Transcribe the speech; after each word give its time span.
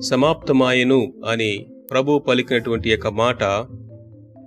సమాప్తమాయను 0.00 1.12
అని 1.28 1.66
ప్రభు 1.90 2.18
పలికినటువంటి 2.18 2.90
యొక్క 2.90 3.06
మాట. 3.06 3.42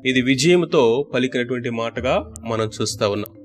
ఇది 0.05 0.21
విజయంతో 0.21 1.05
పలికినటువంటి 1.13 1.69
మాటగా 1.69 2.33
మనం 2.47 2.69
చూస్తా 2.81 3.07
ఉన్నాం. 3.07 3.37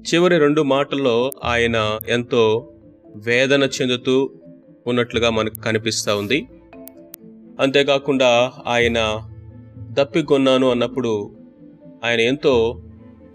చివరి 0.00 0.38
రెండు 0.38 0.62
మాటల్లో 0.62 1.30
ఆయన 1.44 1.98
ఎంతో 2.08 2.72
వేదన 3.16 3.62
చెందుతూ 3.62 4.30
ఉన్నట్లుగా 4.86 5.30
మనకు 5.30 5.60
కనిపిస్తూ 5.60 6.16
ఉంది. 6.16 6.46
అంతేకాకుండా 7.60 8.52
ఆయన 8.66 9.28
దప్పికొన్నాను 9.78 10.70
అన్నప్పుడు 10.70 11.30
ఆయన 12.04 12.20
ఎంతో 12.20 12.82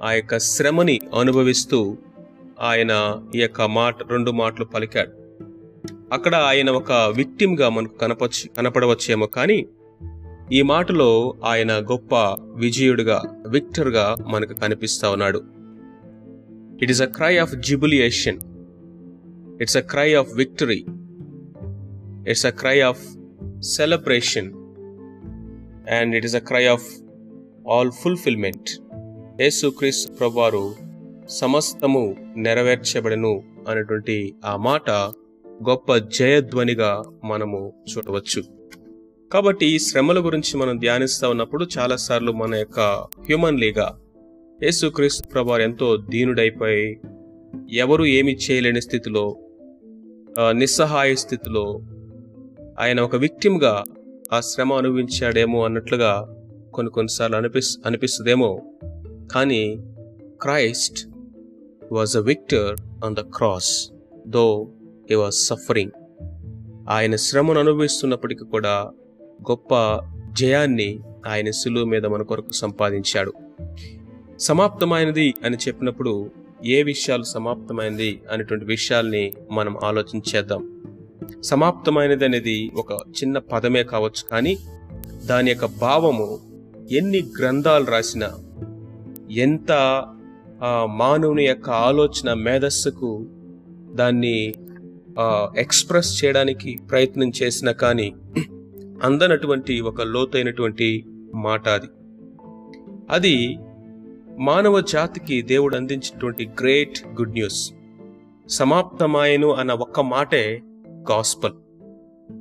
ఆ 0.04 0.12
యొక్క 0.12 0.40
శ్రమని 0.40 1.00
అనుభవిస్తూ 1.20 1.98
ఆయన 2.62 3.22
ఈ 3.36 3.40
యొక్క 3.40 3.62
మాట 3.62 4.12
రెండు 4.12 4.32
మాటలు 4.32 4.66
పలికాడు. 4.66 5.25
అక్కడ 6.14 6.36
ఆయన 6.36 6.70
ఒక 6.70 6.92
విక్టిమ్గా 6.92 7.70
మనకు 7.70 7.98
కనపచ్చి 7.98 8.50
కనపడవచ్చేమో 8.58 9.26
కానీ 9.26 9.66
ఈ 10.52 10.62
మాటలో 10.62 11.34
ఆయన 11.46 11.72
గొప్ప 11.72 12.16
విజయుడిగా 12.56 13.44
విక్టర్గా 13.48 14.16
మనకు 14.28 14.54
కనిపిస్తా 14.54 15.10
ఉన్నాడు. 15.10 15.42
It 16.82 16.92
is 16.92 17.02
a 17.02 17.06
cry 17.06 17.38
of 17.38 17.56
jubilation 17.56 18.40
it's 19.62 19.78
a 19.78 19.80
cry 19.80 20.14
of 20.14 20.28
victory 20.36 20.86
it's 22.30 22.46
a 22.46 22.50
cry 22.50 22.82
of 22.82 23.06
celebration 23.60 24.54
and 25.90 26.16
it 26.16 26.26
is 26.26 26.36
a 26.36 26.40
cry 26.40 26.66
of 26.66 26.86
all 27.72 27.92
fulfillment 27.92 28.70
యేసుక్రీస్తు 29.42 30.14
ప్రభువారు 30.14 30.76
సమస్తము 31.30 32.16
నెరవేర్చబడను 32.38 33.44
అనేటువంటి 33.70 34.36
ఆ 34.46 34.56
మాట 34.56 34.90
గొప్ప 35.64 35.96
జయధ్వనిగా 35.96 37.04
మనము 37.24 37.74
చూడవచ్చు. 37.92 38.44
కాబట్టి 39.34 39.66
ఈ 39.66 39.80
శ్రమల 39.80 40.26
గురించి 40.26 40.58
మనం 40.58 40.80
ధ్యానిస్తూ 40.80 41.30
ఉన్నప్పుడు 41.30 41.68
చాలాసార్లు 41.78 42.32
మన 42.32 42.56
యొక్క 42.56 42.80
హ్యూమన్లీగా 43.20 44.00
యేసుక్రీస్తు 44.64 45.28
ప్రభువారు 45.28 45.62
ఎంతో 45.62 45.98
దీనుడైపోయి 45.98 47.00
ఎవరు 47.72 48.06
ఏమి 48.06 48.36
చేయలేని 48.36 48.82
స్థితిలో 48.82 49.38
నిస్సహాయ 50.52 51.16
స్థితిలో 51.16 51.82
ఆయన 52.80 53.02
ఒక 53.02 53.16
విక్టిమ్గా 53.16 53.84
ఆ 54.34 54.40
శ్రమ 54.40 54.74
అనుభవించాడేమో 54.74 55.66
అన్నట్లుగా 55.66 56.42
కొన్ని 56.74 56.92
కొన్నిసార్లు 56.92 57.38
అనిపిస్ 57.38 57.78
అనిపిస్తుందేమో. 57.86 58.62
కానీ 59.32 59.78
Christ 60.42 61.08
was 61.92 62.18
a 62.18 62.20
victor 62.20 63.06
on 63.06 63.16
the 63.16 63.20
cross 63.20 63.92
though 64.28 64.68
your 65.12 65.26
was 65.26 65.36
suffering 65.36 65.92
ఆయన 66.90 67.16
శ్రమను 67.16 67.60
అనుభవిస్తున్నప్పటికీ 67.60 68.46
కూడా 68.46 68.92
గొప్ప 69.42 69.74
జయాన్ని 70.34 71.00
ఆయన 71.28 71.52
శిలువ 71.52 71.86
మీద 71.86 72.06
మన 72.06 72.22
కొరకు 72.22 72.52
సంపాదించాడు. 72.52 73.34
సమాప్తమైనది 74.40 75.34
అని 75.44 75.58
చెప్పినప్పుడు 75.58 76.32
ఏ 76.66 76.84
విషయాలు 76.84 77.24
సమాప్తమైనది 77.24 78.22
అనేటువంటి 78.32 78.66
విషయాల్ని 78.66 79.34
మనం 79.52 79.78
ఆలోచించేద్దాం. 79.84 80.62
సమాప్తమైనది 81.44 82.26
అనేది 82.26 82.72
ఒక 82.76 82.92
చిన్న 82.94 83.38
పదమే 83.38 83.84
కావచ్చు 83.84 84.30
కానీ 84.32 84.58
దాని 85.26 85.52
యొక్క 85.52 85.66
భావము 85.66 86.28
ఎన్ని 86.92 87.24
గ్రంథాలు 87.40 87.86
రాసినా 87.86 88.30
ఎంత 89.32 89.72
ఆ, 90.64 90.86
మానవుని 90.96 91.44
యొక్క 91.46 91.70
ఆలోచన 91.70 92.34
మేధస్సుకు 92.34 93.26
దాన్ని 93.94 94.54
ఎక్స్ప్రెస్ 95.58 96.26
చేయడానికి 96.26 96.78
ప్రయత్నం 96.90 97.32
చేసినా 97.44 97.72
కానీ 97.72 98.14
అందనటువంటి 99.04 99.82
ఒక 99.82 100.02
లోతైనటువంటి 100.02 101.06
మాట 101.36 101.70
అది. 101.70 101.86
అది 103.10 103.58
మానవ 104.40 104.80
జాతికి 104.80 105.42
దేవుడు 105.42 105.76
అందించినటువంటి 105.76 106.50
గ్రేట్ 106.60 107.08
గుడ్ 107.08 107.32
న్యూస్. 107.32 107.74
సమాప్తమాయను 108.50 109.52
అన్న 109.52 109.74
ఒక్క 109.74 110.00
మాటే 110.00 110.62
గాస్పల్. 110.88 111.54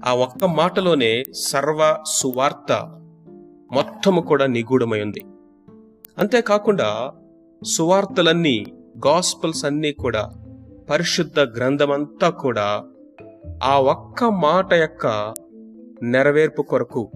ఆ 0.04 0.14
ఒక్క 0.14 0.44
మాటలోనే 0.44 1.22
సర్వ 1.32 2.04
సువార్త 2.06 2.72
మొత్తము 3.72 4.20
కూడా 4.20 4.46
నిగూఢమై 4.46 5.00
ఉంది. 5.00 5.24
అంతేకాకుండా 6.18 7.12
సువార్తలన్నీ 7.62 8.66
గాస్పల్స్ 9.06 9.64
అన్నీ 9.64 9.92
కూడా 9.92 10.44
పరిశుద్ధ 10.90 11.40
గ్రంథమంతా 11.40 12.30
కూడా 12.30 12.84
ఆ 13.64 13.80
ఒక్క 13.80 14.24
మాట 14.24 14.74
యొక్క 14.74 15.34
నెరవేర్పు 16.02 16.62
కొరకు 16.62 17.10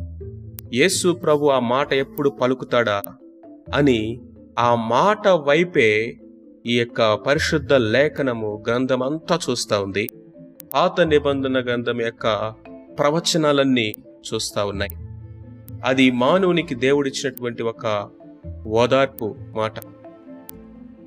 యేసు 0.74 1.12
ప్రభు 1.12 1.46
ఆ 1.46 1.58
మాట 1.58 1.92
ఎప్పుడు 1.92 2.30
పలుకుతాడా 2.30 3.02
అని 3.74 4.20
ఆ 4.58 4.74
మాట 4.74 5.28
వైపే 5.28 6.16
ఈ 6.66 6.78
యొక్క 6.78 7.14
పరిశుద్ధ 7.14 7.72
లేఖనము 7.72 8.64
గ్రంథమంతా 8.68 9.38
చూస్తా 9.50 9.80
ఉంది. 9.80 10.08
పాత 10.74 11.00
నిబంధన 11.00 11.64
గ్రంథం 11.64 12.00
యొక్క 12.00 12.54
ప్రవచనాలన్నీ 12.98 13.94
చూస్తా 14.34 14.64
ఉన్నాయి. 14.64 14.90
అది 15.84 16.10
మానవునికి 16.10 16.74
దేవుడిచ్చినటువంటి 16.74 17.62
ఒక 17.62 18.10
ఓదార్పు 18.66 19.36
మాట. 19.54 19.72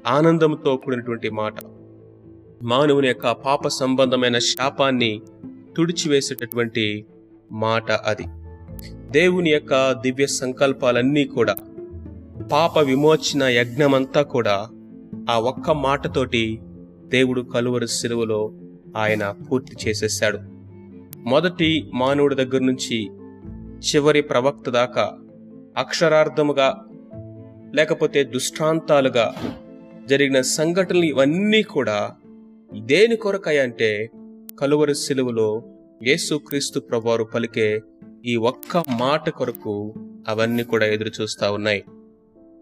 ఆనందంతో 0.07 0.77
కూడినటువంటి 0.77 1.29
మాట. 1.29 1.53
మానవుని 2.61 3.07
యొక్క 3.07 3.31
పాప 3.31 3.67
సంబంధమైన 3.67 4.37
శాపాన్ని 4.37 5.21
తుడిచివేసేటటువంటి 5.77 7.05
మాట 7.51 7.91
అది. 7.91 8.23
దేవుని 9.11 9.49
యొక్క 9.49 9.91
దివ్య 9.91 10.27
సంకల్పాలన్నీ 10.27 11.25
కూడా 11.25 11.55
పాప 12.51 12.79
విమోచన 12.79 13.43
యజ్ఞమంతా 13.43 14.21
కూడా 14.21 14.67
ఆ 15.29 15.39
ఒక్క 15.39 15.69
మాటతోటి 15.69 16.59
దేవుడు 17.07 17.41
కలువరు 17.41 17.85
శిలువలో 17.85 18.53
ఆయన 18.97 19.35
పూర్తి 19.51 19.89
చేసేశాడు. 19.89 20.39
మొదటి 21.17 21.91
మానవుడి 21.93 22.35
దగ్గర 22.35 22.61
నుంచి 22.61 23.09
చివరి 23.79 24.21
ప్రవక్త 24.21 24.69
దాకా 24.69 25.17
అక్షరార్థముగా 25.77 26.85
లేకపోతే 27.75 28.23
దుష్టాంతాలుగా 28.23 29.35
జరిగిన 30.09 30.41
సంఘటనలు 30.41 31.05
ఇవన్నీ 31.05 31.63
కూడా 31.63 32.11
దేని 32.79 33.15
కొరకై 33.15 33.57
అంటే 33.57 34.09
కలువరి 34.59 34.95
సిలువలో 34.95 35.63
యేసుక్రీస్తు 36.03 36.79
ప్రభువారు 36.79 37.23
పలికే 37.23 37.81
ఈ 38.25 38.35
ఒక్క 38.35 38.77
మాట 38.77 39.29
కొరకు 39.29 39.93
అవన్నీ 40.27 40.63
కూడా 40.63 40.85
ఎదురు 40.85 41.11
చూస్తూ 41.21 41.53
ఉన్నాయి. 41.53 41.83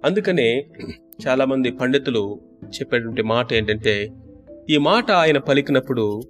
అందుకనే 0.05 0.65
చాలామంది 1.27 1.71
పండితులు 1.71 2.39
చెప్పేటువంటి 2.65 3.21
మాట 3.21 3.53
ఏంటంటే 3.53 4.11
ఈ 4.69 4.77
మాట 4.77 5.11
ఆయన 5.11 5.37
పలికినప్పుడు 5.37 6.21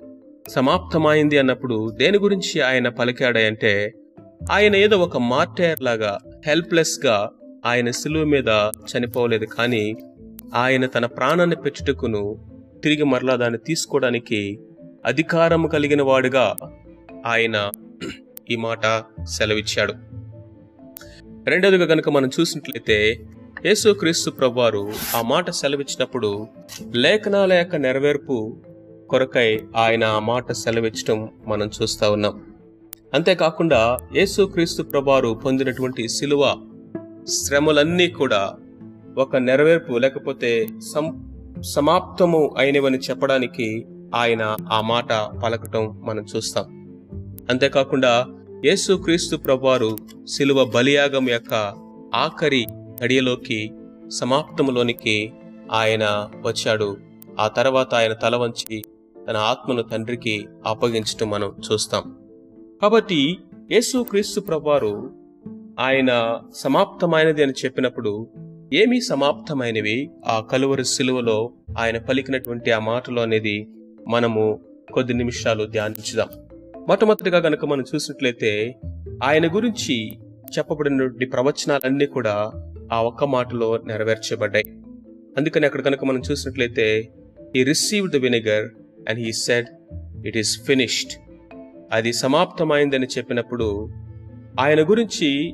సమాప్తమైంది 0.50 1.38
అన్నప్పుడు 1.38 1.90
దేని 1.90 2.18
గురించి 2.18 2.62
ఆయన 2.62 2.90
పలికాడంటే 2.90 3.94
ఆయన 4.52 4.76
ఏదో 4.76 4.98
ఒక 4.98 5.18
మార్టైర్ 5.18 5.82
లాగా 5.82 6.20
హెల్ప్లెస్గా 6.48 7.30
ఆయన 7.66 7.92
సిలువ 7.92 8.24
మీద 8.24 8.48
చనిపోలేదు 8.64 9.46
కానీ 9.46 9.96
ఆయన 10.56 10.86
తన 10.86 11.06
ప్రాణాన్ని 11.06 11.56
పెట్టుటకును 11.56 12.50
తిరిగి 12.84 13.04
మరలా 13.04 13.36
దాన్ని 13.36 13.60
తీసుకోవడానికి 13.60 14.60
అధికారం 15.06 15.68
కలిగిన 15.68 16.02
వాడుగా 16.02 16.56
ఆయన 17.26 17.72
ఈ 18.52 18.56
మాట 18.56 19.04
సెలవిచ్చాడు. 19.24 19.94
రెండవదిగా 21.50 21.86
కనుక 21.86 22.10
మనం 22.10 22.30
చూసినట్లయితే 22.40 23.26
యేసుక్రీస్తు 23.66 24.30
ప్రభువారు 24.32 24.94
ఆ 25.16 25.22
మాట 25.22 25.50
సెలవిచ్చినప్పుడు 25.50 26.48
లేఖనాల 26.96 27.54
యొక్క 27.54 27.76
నెరవేర్పు 27.76 28.58
కొరకై 29.10 29.60
ఆయన 29.76 30.04
ఆ 30.04 30.20
మాట 30.20 30.52
సెలవిచ్చడం 30.52 31.30
మనం 31.48 31.70
చూస్తా 31.82 32.10
ఉన్నాం. 32.12 32.46
అంతేకాకుండా 33.14 33.98
యేసుక్రీస్తు 34.16 34.84
ప్రభువారు 34.84 35.30
పొందినటువంటి 35.46 36.10
శిలువ 36.10 36.56
శ్రమలన్నీ 37.28 38.08
కూడా 38.08 38.54
ఒక 39.18 39.36
నెరవేర్పు 39.36 39.94
లేకపోతే 39.94 40.68
సం 40.94 41.29
సమాప్తము 41.64 42.56
అయినవని 42.58 42.98
చెప్పడానికి 42.98 43.86
ఆయన 44.16 44.56
ఆ 44.72 44.82
మాట 44.82 45.14
పలకటం 45.44 46.02
మనం 46.04 46.26
చూస్తాం. 46.36 46.80
అంతేకాకుండా 47.50 48.26
యేసుక్రీస్తు 48.66 49.36
ప్రభువారు 49.36 49.98
శిలువ 50.28 50.66
బలియాగం 50.66 51.30
యొక్క 51.30 51.74
ఆఖరి 52.16 52.66
గడియలోకి 53.04 53.72
సమాప్తములోనికి 54.08 55.34
ఆయన 55.72 56.30
వచ్చాడు. 56.42 56.98
ఆ 57.40 57.48
తర్వాత 57.48 57.96
ఆయన 57.96 58.14
తల 58.14 58.36
వంచి 58.36 58.84
తన 59.30 59.38
ఆత్మను 59.38 59.82
తండ్రికి 59.82 60.48
అప్పగించటం 60.66 61.30
మనం 61.30 61.56
చూస్తాం. 61.72 62.16
కాబట్టి 62.82 63.38
యేసుక్రీస్తు 63.72 64.40
ప్రభువారు 64.40 65.12
ఆయన 65.80 66.40
సమాప్తమైనది 66.56 67.44
అని 67.44 67.54
చెప్పినప్పుడు 67.66 68.28
ఏమీ 68.74 69.01
సమాప్తమైనవి. 69.01 70.10
ఆ 70.25 70.39
కలువరి 70.39 70.86
సిలువలో 70.86 71.51
ఆయన 71.77 71.98
పలికినటువంటి 71.98 72.71
ఆ 72.71 72.80
మాటలు 72.80 73.19
అనేది 73.19 73.68
మనము 74.07 74.60
కొద్ది 74.94 75.13
నిమిషాలు 75.13 75.66
ధ్యానించుదాం. 75.66 76.27
మొట్టమొదటిగా 76.88 77.38
గనక 77.38 77.66
మనం 77.66 77.83
చూసినట్లయితే 77.95 78.75
ఆయన 79.24 79.56
గురించి 79.56 80.18
చెప్పబడినటువంటి 80.57 81.25
ప్రవచనాలన్నీ 81.25 82.06
కూడా 82.06 82.51
ఆ 82.94 83.01
ఒక్క 83.01 83.24
మాటలో 83.24 83.77
నెరవేర్చబడ్డాయి. 83.77 84.66
అందుకని 85.38 85.65
అక్కడ 85.65 85.81
కనుక 85.81 86.06
మనం 86.06 86.22
చూసినట్లయితే 86.31 87.10
ఈ 87.56 87.63
receive 87.63 88.10
the 88.10 88.15
and 89.10 89.19
he 89.19 89.31
said 89.31 89.68
it 90.27 90.38
is 90.38 90.65
finished 90.65 91.12
అది 91.92 92.13
సమాప్తమైందని 92.13 93.07
చెప్పినప్పుడు 93.18 93.89
ఆయన 94.60 94.89
గురించి 94.89 95.54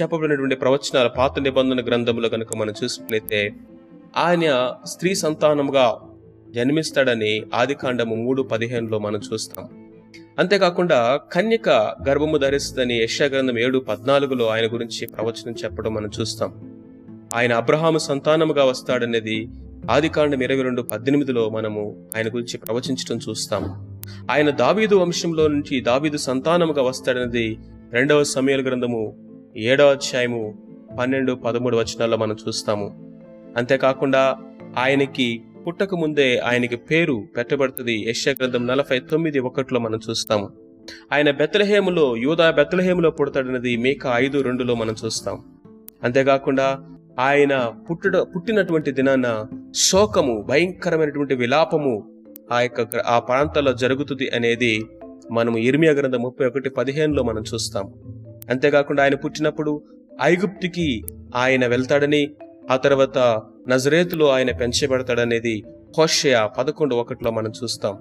చెప్పబడినటువంటి 0.00 0.56
ప్రవచనాల 0.56 1.06
పాత 1.06 1.38
నిబంధన 1.38 1.84
గ్రంథంలో 1.84 2.28
కనుక 2.28 2.56
మనం 2.56 2.74
చూసినట్లయితే 2.84 3.52
ఆయన 4.16 4.72
స్త్రీ 4.84 5.14
సంతానముగా 5.14 6.00
జన్మిస్తాడని 6.50 7.42
ఆదికాండము 7.54 8.14
మూడు 8.14 8.42
పదిహేనులో 8.42 8.98
మనం 8.98 9.20
చూస్తాం. 9.32 9.68
అంతేకాకుండా 10.38 11.20
కన్యక 11.32 11.68
గర్భము 12.08 12.36
ధరిస్తుందని 12.36 12.94
యశాగ్రంథం 12.94 13.58
ఏడు 13.58 13.78
పద్నాలుగులో 13.78 14.46
ఆయన 14.46 14.66
గురించి 14.66 15.06
ప్రవచనం 15.06 15.54
చెప్పడం 15.64 15.94
మనం 15.94 16.10
చూస్తాం. 16.20 16.78
ఆయన 17.34 17.52
అబ్రహాము 17.52 17.98
సంతానముగా 17.98 18.64
వస్తాడనేది 18.64 19.48
ఆదికాండం 19.90 20.42
ఇరవై 20.42 20.62
రెండు 20.62 20.82
పద్దెనిమిదిలో 20.82 21.48
మనము 21.48 22.08
ఆయన 22.16 22.28
గురించి 22.28 22.58
ప్రవచించడం 22.58 23.20
చూస్తాం. 23.28 23.62
ఆయన 24.30 24.50
దావీదు 24.50 24.94
వంశంలో 24.94 25.48
నుంచి 25.48 25.80
దావీదు 25.80 26.16
సంతానముగా 26.16 26.82
వస్తాడనేది 26.82 27.58
రెండవ 27.92 28.22
సమయాల 28.22 28.60
గ్రంథము 28.60 29.24
ఏడో 29.56 29.90
అధ్యాయము 29.90 30.54
పన్నెండు 30.98 31.32
పదమూడు 31.32 31.76
వచనాల్లో 31.76 32.16
మనం 32.16 32.36
చూస్తాము. 32.48 33.14
అంతేకాకుండా 33.56 34.36
ఆయనకి 34.78 35.42
పుట్టక 35.66 35.94
ముందే 35.94 36.38
ఆయనకి 36.38 36.76
పేరు 36.76 37.24
పెట్టబడుతుంది. 37.36 38.10
యశగ్రంథం 38.10 38.52
గ్రంథం 38.52 38.66
నలభై 38.66 38.98
తొమ్మిది 38.98 39.38
ఒకటిలో 39.38 39.80
మనం 39.80 40.00
చూస్తాము. 40.10 40.50
ఆయన 41.12 41.30
బెత్తలహేములో 41.30 42.16
యూదా 42.16 42.50
బెత్తలహేములో 42.50 43.10
పుడతాడన్నది 43.10 43.76
మేక 43.76 44.06
ఐదు 44.14 44.40
రెండులో 44.40 44.74
మనం 44.74 44.94
చూస్తాం. 45.04 45.44
అంతేకాకుండా 46.02 46.78
ఆయన 47.18 47.72
పుట్టడ 47.90 48.16
పుట్టినటువంటి 48.16 48.90
దినాన 48.90 49.46
శోకము 49.74 50.42
భయంకరమైనటువంటి 50.42 51.34
విలాపము 51.34 52.04
ఆ 52.52 52.60
యొక్క 52.60 52.96
ఆ 52.96 53.18
ప్రాంతాల్లో 53.18 53.72
జరుగుతుంది 53.72 54.28
అనేది 54.28 54.84
మనము 55.30 55.58
ఇర్మియా 55.58 55.92
గ్రంథం 55.92 56.22
ముప్పై 56.22 56.46
ఒకటి 56.46 56.70
పదిహేనులో 56.70 57.22
మనం 57.22 57.44
చూస్తాం. 57.54 57.92
అంతేకాకుండా 58.50 59.02
ఆయన 59.02 59.14
పుట్టినప్పుడు 59.14 59.82
ఐగుప్తుకి 60.22 61.02
ఆయన 61.36 61.66
వెళ్తాడని 61.66 62.30
ఆ 62.70 62.76
తర్వాత 62.76 63.42
నజరేతులో 63.68 64.28
ఆయన 64.28 64.50
పెంచబడతాడనేది 64.50 65.64
హోషయ 65.98 66.48
పదకొండు 66.58 66.96
ఒకటిలో 66.96 67.30
మనం 67.30 67.52
చూస్తాం. 67.62 67.98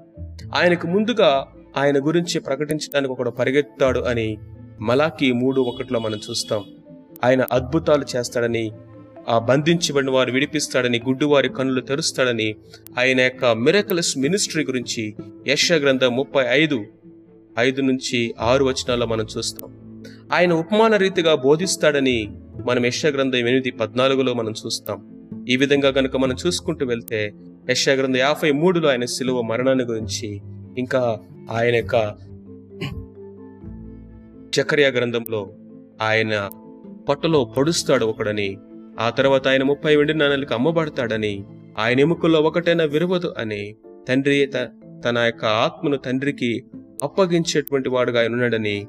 ఆయనకు 0.55 0.87
ముందుగా 0.87 1.47
ఆయన 1.77 2.05
గురించి 2.05 2.39
ప్రకటించడానికి 2.39 3.13
ఒకడు 3.13 3.29
పరిగెత్తాడు 3.29 3.99
అని 3.99 4.37
మలాకి 4.81 5.31
మూడు 5.31 5.61
ఒకటిలో 5.61 5.99
మనం 5.99 6.19
చూస్తాం. 6.29 6.63
ఆయన 7.23 7.45
అద్భుతాలు 7.51 8.05
చేస్తాడని 8.15 8.71
ఆ 9.29 9.39
బంధించబడిన 9.39 10.09
వారు 10.09 10.31
విడిపిస్తాడని 10.31 11.01
గుడ్డువారి 11.07 11.49
కన్నులు 11.49 11.81
తెరుస్తాడని 11.81 12.55
ఆయన 12.99 13.21
యొక్క 13.21 13.45
మిరకలస్ 13.45 14.17
మినిస్ట్రీ 14.17 14.63
గురించి 14.63 15.15
యశ 15.47 15.71
గ్రంథం 15.71 16.15
ముప్పై 16.15 16.43
ఐదు 16.49 16.85
ఐదు 17.59 17.81
నుంచి 17.81 18.35
ఆరు 18.39 18.65
వచనాల్లో 18.65 19.05
మనం 19.05 19.27
చూస్తాం. 19.37 19.82
ఆయన 20.33 20.53
ఉపమాన 20.53 20.95
రీతిగా 20.95 21.35
బోధిస్తాడని 21.35 22.29
మనం 22.65 22.85
యశగ్రంథం 22.85 23.37
ఎనిమిది 23.37 23.71
పద్నాలుగులో 23.71 24.33
మనం 24.33 24.53
చూస్తాం. 24.65 24.99
ఈ 25.49 25.55
విధంగా 25.55 25.89
గనుక 25.89 26.17
మనం 26.17 26.35
చూసుకుంటూ 26.47 26.85
వెళ్తే 26.85 27.33
యశ 27.69 27.89
గ్రంథం 27.89 28.17
యాభై 28.17 28.51
మూడులో 28.51 28.89
ఆయన 28.89 29.05
శిలువ 29.05 29.41
మరణాన్ని 29.41 29.83
గురించి 29.83 30.41
ఇంకా 30.77 31.19
ఆయన 31.51 31.75
యొక్క 31.75 31.95
చకర్య 34.59 34.87
గ్రంథంలో 34.89 35.41
ఆయన 36.01 36.49
పట్టులో 37.09 37.53
పొడుస్తాడు 37.57 38.05
ఒకడని 38.05 38.57
ఆ 38.99 39.09
తర్వాత 39.09 39.47
ఆయన 39.47 39.63
ముప్పై 39.63 39.95
వెండి 39.95 40.13
నాణాలకు 40.13 40.53
అమ్మబడతాడని 40.53 41.43
ఆయన 41.79 41.99
ఎముకల్లో 41.99 42.41
ఒకటైనా 42.41 42.83
విరవదు 42.83 43.33
అని 43.37 43.75
తండ్రి 44.09 44.51
తన 45.05 45.17
యొక్క 45.25 45.45
ఆత్మను 45.45 45.97
తండ్రికి 45.97 46.63
అప్పగించేటువంటి 47.03 47.89
వాడుగా 47.89 48.19
ఆయన 48.19 48.33
ఉన్నాడని 48.33 48.87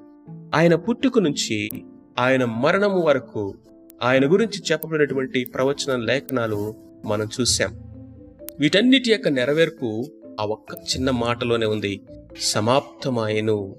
ఆయన 0.54 0.74
పుట్టుక 0.74 1.18
నుంచి 1.18 1.70
ఆయన 2.18 2.44
మరణము 2.44 3.00
వరకు 3.00 3.54
ఆయన 4.02 4.32
గురించి 4.32 4.62
చెప్పబడినటువంటి 4.72 5.44
ప్రవచన 5.44 5.96
లేఖనాలు 5.96 6.74
మనం 7.04 7.28
చూశాం. 7.40 7.74
వీటన్నిటి 8.60 9.10
యొక్క 9.10 9.28
నెరవేర్పు 9.28 10.04
ఆ 10.40 10.44
ఒక్క 10.44 10.74
చిన్న 10.74 11.10
మాటలోనే 11.10 11.66
ఉంది. 11.66 12.00
సమాప్తమాయను. 12.40 13.76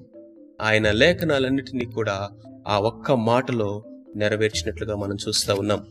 ఆయన 0.62 0.92
లేఖనాలన్నిటినీ 0.92 1.86
కూడా 1.86 2.30
ఆ 2.68 2.80
ఒక్క 2.80 3.12
మాటలో 3.12 3.83
నెరవేర్చినట్లుగా 4.15 4.95
మనం 4.95 5.18
చూస్తూ 5.27 5.56
ఉన్నాం. 5.56 5.86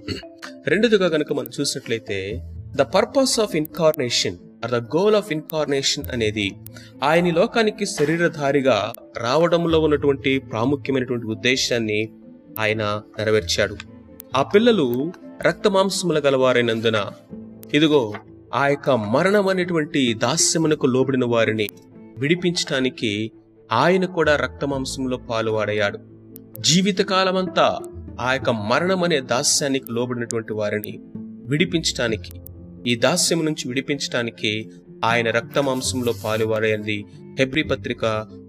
రెండోదిగా 0.66 1.08
కనుక 1.08 1.32
మనం 1.32 1.50
చూసినట్లయితే 1.60 2.40
the 2.76 2.82
purpose 2.82 3.40
of 3.40 3.56
incarnation 3.56 4.36
the 4.70 4.74
goal 4.74 5.14
of 5.14 5.32
incarnation 5.32 6.04
అనేది 6.12 6.52
ఆయన 7.02 7.34
లోకానికి 7.34 7.86
శరీరధారిగా 7.86 8.92
రావడంలో 9.18 9.80
ఉన్నటువంటి 9.80 10.38
ప్రాముఖ్యమైనటువంటి 10.38 11.26
ఉద్దేశాన్ని 11.26 12.08
ఆయన 12.58 13.02
నెరవేర్చాడు. 13.18 13.76
ఆ 14.36 14.42
పిల్లలు 14.42 15.12
రక్తమాంసముల 15.42 16.18
గలవారైనందున 16.18 17.04
ఇదిగో 17.74 18.14
ఆ 18.54 18.68
యొక్క 18.68 18.90
మరణం 18.90 19.48
అనేటువంటి 19.48 20.14
దాస్యమునకు 20.14 20.86
లోబడిన 20.86 21.24
వారిని 21.24 21.68
విడిపించటానికి 22.18 23.30
ఆయన 23.72 24.04
కూడా 24.04 24.36
రక్తమాంసంలో 24.36 25.16
పాలువాడయ్యాడు. 25.16 25.98
జీవితకాలమంతా 26.60 27.78
ఆ 28.20 28.32
యొక్క 28.32 28.50
మరణం 28.50 29.04
అనే 29.04 29.20
దాస్యానికి 29.20 29.92
లోబడినటువంటి 29.92 30.52
వారిని 30.52 30.98
విడిపించటానికి 31.22 32.32
ఈ 32.86 32.94
దాస్యం 32.94 33.44
నుంచి 33.44 33.68
విడిపించటానికి 33.68 34.70
ఆయన 35.04 35.30
రక్తమాంసంలో 35.30 36.12
పాలువాడైంది 36.24 37.04
హెబ్రి 37.38 37.62
పత్రిక 37.62 38.04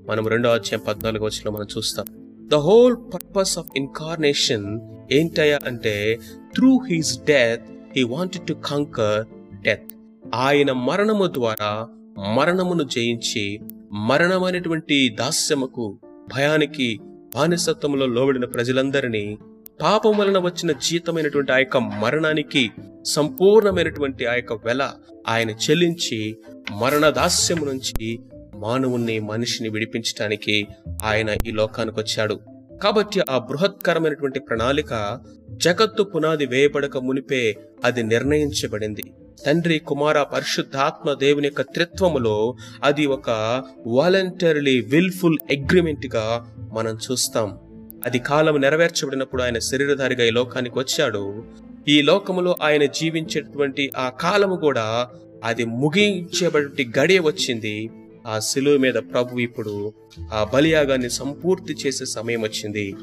మనం 0.08 0.28
రెండో 0.28 0.50
అధ్యాయం 0.50 0.84
పద్నాలుగు 0.88 1.26
వచ్చిన 1.26 1.50
మనం 1.56 1.68
చూస్తాం. 1.78 2.06
The 2.50 2.56
whole 2.56 2.98
purpose 3.14 3.60
of 3.60 3.68
incarnation 3.76 4.80
ఏంటయ్యా 5.12 5.60
అంటే 5.66 6.20
through 6.56 6.80
his 6.90 7.20
death 7.24 7.62
he 7.96 8.04
wanted 8.04 8.48
to 8.48 8.54
conquer 8.54 9.26
death 9.62 9.92
ఆయన 10.36 10.72
మరణము 10.72 11.28
ద్వారా 11.34 11.88
మరణమును 12.36 12.84
జయించి 12.84 13.60
మరణమైనటువంటి 13.92 15.10
దాస్యముకు 15.10 16.00
భయానికి 16.34 17.00
బానిసత్వంలో 17.36 18.06
లోబడిన 18.06 18.46
ప్రజలందరినీ 18.46 19.38
పాపం 19.82 20.18
వలన 20.18 20.38
వచ్చిన 20.38 20.72
జీతమైనటువంటి 20.72 21.52
ఆ 21.52 21.58
యొక్క 21.58 21.78
మరణానికి 21.78 22.72
సంపూర్ణమైనటువంటి 23.06 24.26
ఆ 24.26 24.34
యొక్క 24.34 24.54
వెల 24.54 24.90
ఆయన 25.28 25.50
చెల్లించి 25.50 26.38
మరణదాస్యం 26.72 27.66
నుంచి 27.66 28.20
మానవుణ్ణి 28.56 29.20
మనిషిని 29.20 29.70
విడిపించటానికి 29.70 30.68
ఆయన 31.04 31.30
ఈ 31.46 31.52
లోకానికి 31.52 32.00
వచ్చాడు. 32.00 32.40
కాబట్టి 32.84 33.22
ఆ 33.30 33.38
బృహత్కరమైనటువంటి 33.38 34.40
ప్రణాళిక 34.40 35.20
జగత్తు 35.52 36.04
పునాది 36.04 36.46
వేయబడక 36.46 36.98
మునిపే 36.98 37.58
అది 37.84 38.04
నిర్ణయించబడింది. 38.04 39.04
తండ్రి 39.46 39.80
కుమార 39.80 40.24
పరిశుద్ధాత్మ 40.24 41.14
దేవుని 41.14 41.48
యొక్క 41.48 41.62
త్రిత్వములో 41.62 42.56
అది 42.84 43.06
ఒక 43.06 43.64
వాలంటరీలీ 43.88 44.82
విల్ఫుల్ 44.82 45.38
అగ్రిమెంట్గా 45.52 46.54
మనం 46.74 46.98
చూస్తాం. 47.12 47.58
అది 48.06 48.20
కాలం 48.20 48.62
నెరవేర్చబడినప్పుడు 48.62 49.44
ఆయన 49.44 49.60
శరీరధారిగా 49.60 50.24
ఈ 50.24 50.30
లోకానికి 50.30 50.80
వచ్చాడు. 50.80 51.44
ఈ 51.88 52.02
లోకములో 52.02 52.56
ఆయన 52.62 52.86
జీవించేటువంటి 52.86 53.92
ఆ 53.98 54.10
కాలము 54.10 54.56
కూడా 54.56 55.10
అది 55.44 55.66
ముగించబడి 55.66 56.90
గడియ 57.00 57.20
వచ్చింది. 57.20 57.90
ఆ 58.28 58.40
శిలువ 58.40 58.78
మీద 58.78 58.94
ప్రభు 58.94 59.40
ఇప్పుడు 59.40 59.94
ఆ 60.34 60.48
బలియాగాన్ని 60.54 61.10
సంపూర్తి 61.10 61.74
చేసే 61.74 62.06
సమయం 62.06 62.42
వచ్చింది. 62.42 62.96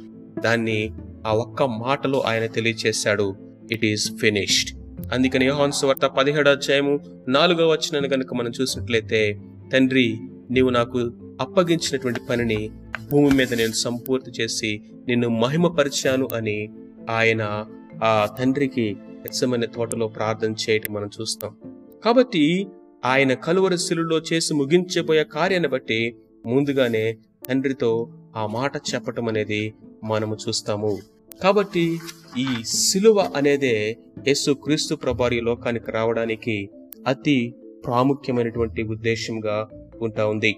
దాన్ని 0.45 0.91
ఆ 1.27 1.33
ఒక్క 1.33 1.63
మాటలో 1.63 2.21
ఆయన 2.21 2.47
తెలియచేశాడు. 2.47 3.35
ఇట్ 3.73 3.85
ఈస్ 3.85 4.13
ఫినిష్డ్ 4.21 4.71
అందుకని 5.13 5.47
యోహాన్స్ 5.47 5.85
వార్త 5.85 6.07
పదిహేడు 6.07 6.51
అధ్యాయము 6.51 7.01
నాలుగో 7.29 7.69
వచ్చిన 7.69 8.07
కనుక 8.07 8.35
మనం 8.35 8.53
చూసినట్లయితే 8.61 9.37
తండ్రి 9.73 10.19
నీవు 10.51 10.71
నాకు 10.71 10.99
అప్పగించినటువంటి 11.41 12.21
పనిని 12.31 12.71
భూమి 13.11 13.37
మీద 13.37 13.55
నేను 13.55 13.73
సంపూర్తి 13.73 14.43
చేసి 14.43 14.83
నిన్ను 15.09 15.29
మహిమపరిచాను 15.29 16.29
అని 16.35 16.71
ఆయన 17.11 17.67
ఆ 18.03 18.37
తండ్రికి 18.39 18.97
ఎచ్చమైన 19.27 19.65
తోటలో 19.65 20.09
ప్రార్థన 20.09 20.53
చేయటం 20.53 20.95
మనం 20.95 21.11
చూస్తాం. 21.21 21.57
కాబట్టి 22.05 22.67
ఆయన 23.05 23.35
కలువరి 23.35 23.79
శిలులో 23.79 24.19
చేసి 24.33 24.55
ముగించబోయే 24.55 25.25
కార్యాన్ని 25.25 25.69
బట్టి 25.69 26.17
ముందుగానే 26.47 27.19
తండ్రితో 27.49 28.09
ఆ 28.37 28.47
మాట 28.47 28.77
చెప్పటం 28.77 29.29
అనేది 29.29 29.75
మనము 30.05 30.37
చూస్తాము. 30.49 30.99
కాబట్టి 31.43 31.99
ఈ 32.39 32.63
సిలువ 32.65 33.31
అనేదే 33.37 33.97
యేసు 34.29 34.53
క్రీస్తు 34.53 34.95
ప్రభారి 34.95 35.41
లోకానికి 35.41 35.91
రావడానికి 35.91 36.71
అతి 37.07 37.55
ప్రాముఖ్యమైనటువంటి 37.85 38.83
ఉద్దేశంగా 38.83 39.69
ఉంటా 40.01 40.27
ఉంది. 40.27 40.57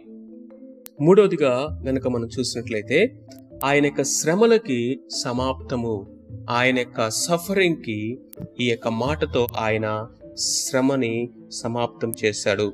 మూడవదిగా 1.00 1.82
గనక 1.86 2.08
మనం 2.08 2.28
చూసినట్లయితే 2.38 2.98
ఆయన 3.64 3.84
యొక్క 3.84 4.02
శ్రమలకి 4.02 5.00
సమాప్తము. 5.22 6.06
ఆయన 6.50 6.78
యొక్క 6.78 7.10
సఫరింగ్కి 7.10 8.18
ఈ 8.60 8.70
యొక్క 8.70 8.88
మాటతో 8.88 9.46
ఆయన 9.58 10.06
శ్రమని 10.38 11.30
సమాప్తం 11.52 12.12
చేశాడు. 12.24 12.72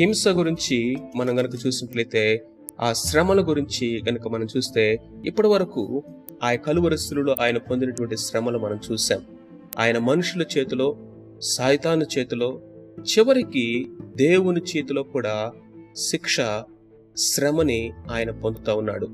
హింస 0.00 0.28
గురించి 0.28 0.96
మనం 1.16 1.38
గనక 1.38 1.50
చూసినట్లయితే 1.66 2.44
ఆ 2.80 2.92
శ్రమల 2.92 3.48
గురించి 3.48 4.02
గనక 4.08 4.28
మనం 4.28 4.46
చూస్తే 4.56 5.00
ఇప్పటి 5.26 5.48
వరకు 5.48 6.02
ఆ 6.42 6.52
కలువరస్తులలో 6.52 7.36
ఆయన 7.40 7.58
పొందినటువంటి 7.58 8.16
శ్రమలు 8.16 8.58
మనం 8.58 8.78
చూసాం 8.92 9.22
ఆయన 9.78 9.98
మనుషుల 9.98 10.44
చేతిలో 10.58 10.96
సాయితాను 11.40 12.06
చేతిలో 12.18 12.60
చివరికి 13.00 13.86
దేవుని 14.16 14.60
చేతిలో 14.60 15.02
కూడా 15.02 15.52
శిక్ష 15.96 16.40
శ్రమని 17.16 17.92
ఆయన 18.10 18.30
పొందుతా 18.30 18.74
ఉన్నాడు. 18.74 19.08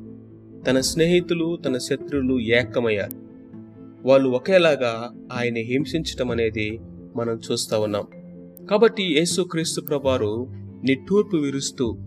తన 0.64 0.80
స్నేహితులు 0.80 1.56
తన 1.56 1.78
శత్రువులు 1.78 2.40
ఏకమయ్యారు. 2.40 3.30
వాళ్ళు 4.08 4.28
ఒకేలాగా 4.28 5.12
ఆయన 5.32 5.56
హింసించటం 5.56 6.30
అనేది 6.30 6.80
మనం 7.16 7.40
చూస్తా 7.52 7.78
ఉన్నాం. 7.78 8.06
కాబట్టి 8.66 9.02
యేసుక్రీస్తు 9.02 9.80
ప్రభారు 9.80 10.46
నిట్టూర్పు 10.84 11.36
విరుస్తూ 11.36 11.98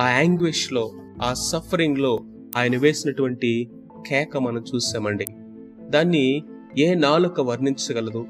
ఆ 0.00 0.10
యాంగ్విష్లో 0.10 0.92
ఆ 1.22 1.34
సఫరింగ్లో 1.34 2.20
ఆయన 2.56 2.78
వేసినటువంటి 2.78 3.68
కేక 4.08 4.36
మనం 4.36 4.64
చూసామండి. 4.74 5.26
దాన్ని 5.88 6.42
ఏ 6.78 6.94
నాలుక 6.94 7.40
వర్ణించగలదు? 7.40 8.26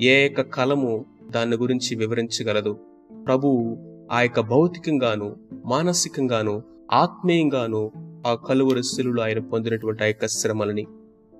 ఏ 0.00 0.22
యొక్క 0.22 0.40
కలము 0.40 1.04
దాని 1.30 1.56
గురించి 1.56 1.94
వివరించగలదు? 1.96 2.78
ప్రభు 3.26 3.76
ఆ 4.12 4.20
యొక్క 4.20 4.40
భౌతికంగాను 4.40 5.36
మానసికంగాను 5.64 6.62
ఆత్మీయంగాను 6.92 7.90
ఆ 8.26 8.34
కలువరి 8.34 8.82
శిలులు 8.82 9.20
ఆయన 9.20 9.38
పొందినటువంటి 9.38 10.04
ఆ 10.04 10.06
యొక్క 10.06 10.26
శ్రమలని. 10.26 10.86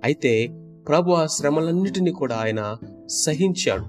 అయితే 0.03 0.61
ప్రభు 0.87 1.11
ఆ 1.11 1.25
శ్రమలన్నిటినీ 1.25 2.11
కూడా 2.11 2.35
ఆయన 2.35 2.77
సహించాడు. 3.07 3.85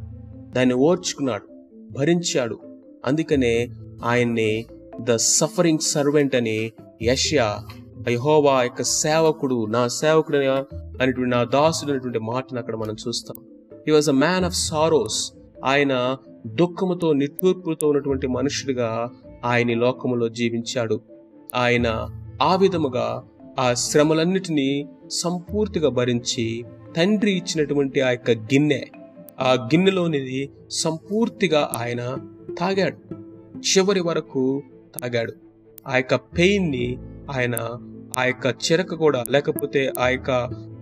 దాన్ని 0.52 0.74
ఓర్చుకున్నాడు 0.74 1.66
భరించాడు. 1.90 2.58
అందుకనే 3.06 3.68
ఆయన్ని 4.04 4.64
ద 5.00 5.16
సఫరింగ్ 5.16 5.78
సర్వెంట్ 5.78 6.36
అని 6.36 6.72
యష్యా 7.02 7.66
యహోవా 8.08 8.62
యొక్క 8.62 8.82
సేవకుడు 8.82 9.66
నా 9.66 9.88
సేవకుడు 9.88 10.36
అనేటువంటి 10.36 11.30
నా 11.30 11.44
దాసుడు 11.44 11.90
అనేటువంటి 11.90 12.18
మాటను 12.18 12.58
అక్కడ 12.58 12.76
మనం 12.76 12.96
చూస్తాం. 13.08 13.36
He 13.86 13.92
was 13.92 14.08
a 14.08 14.12
man 14.12 14.44
of 14.44 14.54
sorrows 14.54 15.32
ఆయన 15.64 16.16
దుఃఖముతో 16.54 17.12
నిట్టూర్పుతో 17.12 17.88
ఉన్నటువంటి 17.88 18.26
మనుషుడిగా 18.26 19.10
ఆయన 19.44 19.78
లోకములో 19.78 20.28
జీవించాడు. 20.28 21.00
ఆయన 21.54 22.08
ఆ 22.42 22.56
విధముగా 22.56 23.22
ఆ 23.58 23.74
శ్రమలన్నిటినీ 23.74 24.86
సంపూర్తిగా 25.10 25.88
భరించి 25.88 26.64
తండ్రి 26.96 27.32
ఇచ్చినటువంటి 27.32 28.00
ఆ 28.00 28.10
యొక్క 28.10 28.30
గిన్నె 28.30 28.82
ఆ 29.40 29.52
గిన్నెలోనిది 29.52 30.50
సంపూర్తిగా 30.70 31.70
ఆయన 31.76 32.16
తాగాడు. 32.58 33.14
చివరి 33.56 34.00
వరకు 34.00 34.62
తాగాడు. 35.00 35.32
ఆ 35.88 35.96
యొక్క 35.96 36.14
పెయిన్ని 36.14 36.98
ఆయన 37.36 37.54
ఆ 38.18 38.24
యొక్క 38.24 38.46
చిరక 38.46 38.94
కూడా 38.94 39.24
లేకపోతే 39.30 39.92
ఆ 39.98 40.08
యొక్క 40.08 40.30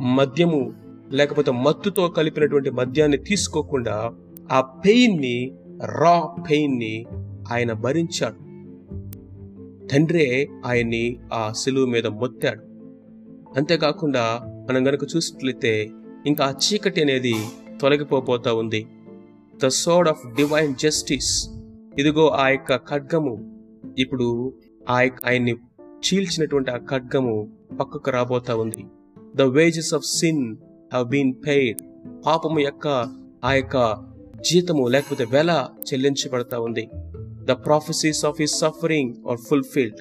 మద్యము 0.00 0.74
లేకపోతే 1.12 1.50
మత్తుతో 1.50 2.08
కలిపినటువంటి 2.08 2.70
మద్యాన్ని 2.70 3.16
తీసుకోకుండా 3.16 4.14
ఆ 4.52 4.60
పెయిన్ని 4.60 5.58
రా 5.84 6.34
పెయిన్ని 6.50 7.04
ఆయన 7.52 7.72
భరించాడు. 7.72 8.44
తండ్రే 9.86 10.48
ఆయన్ని 10.66 11.16
ఆ 11.32 11.52
సిలువు 11.52 11.86
మీద 11.86 12.06
మొత్తాడు. 12.06 12.60
అంతేకాకుండా 13.58 14.40
మనం 14.70 14.88
గనక 14.88 15.04
చూసినట్లయితే 15.16 15.90
ఇంకా 16.26 16.44
ఆ 16.44 16.50
చీకటి 16.50 17.02
అనేది 17.02 17.34
తొలగిపోతా 17.80 18.54
ఉంది. 18.54 18.86
The 19.64 19.66
sword 19.66 20.08
of 20.08 20.36
divine 20.36 20.74
justice 20.74 21.48
ఇదిగో 21.98 22.28
ఆ 22.28 22.48
యొక్క 22.48 22.76
ఖడ్గము. 22.76 23.62
ఇప్పుడు 23.98 24.54
ఆ 24.90 24.94
ఆయన్ని 25.26 25.52
చీల్చినటువంటి 25.78 26.70
ఆ 26.70 26.76
ఖడ్గము 26.76 27.52
పక్కకు 27.80 28.10
రాబోతా 28.10 28.56
ఉంది. 28.56 28.86
The 29.36 29.42
wages 29.42 29.94
of 29.94 30.04
sin 30.04 30.56
have 30.92 31.08
been 31.08 31.34
paid 31.46 31.78
పాపము 32.26 32.60
యొక్క 32.60 32.88
ఆ 33.44 33.52
యొక్క 33.52 33.76
జీతము 34.44 34.88
లేకపోతే 34.88 35.24
వెల 35.30 35.50
చెల్లించబడతా 35.88 36.56
ఉంది. 36.60 36.84
The 37.48 37.52
prophecies 37.66 38.24
of 38.24 38.40
his 38.40 38.56
suffering 38.58 39.14
are 39.30 39.38
fulfilled 39.48 40.00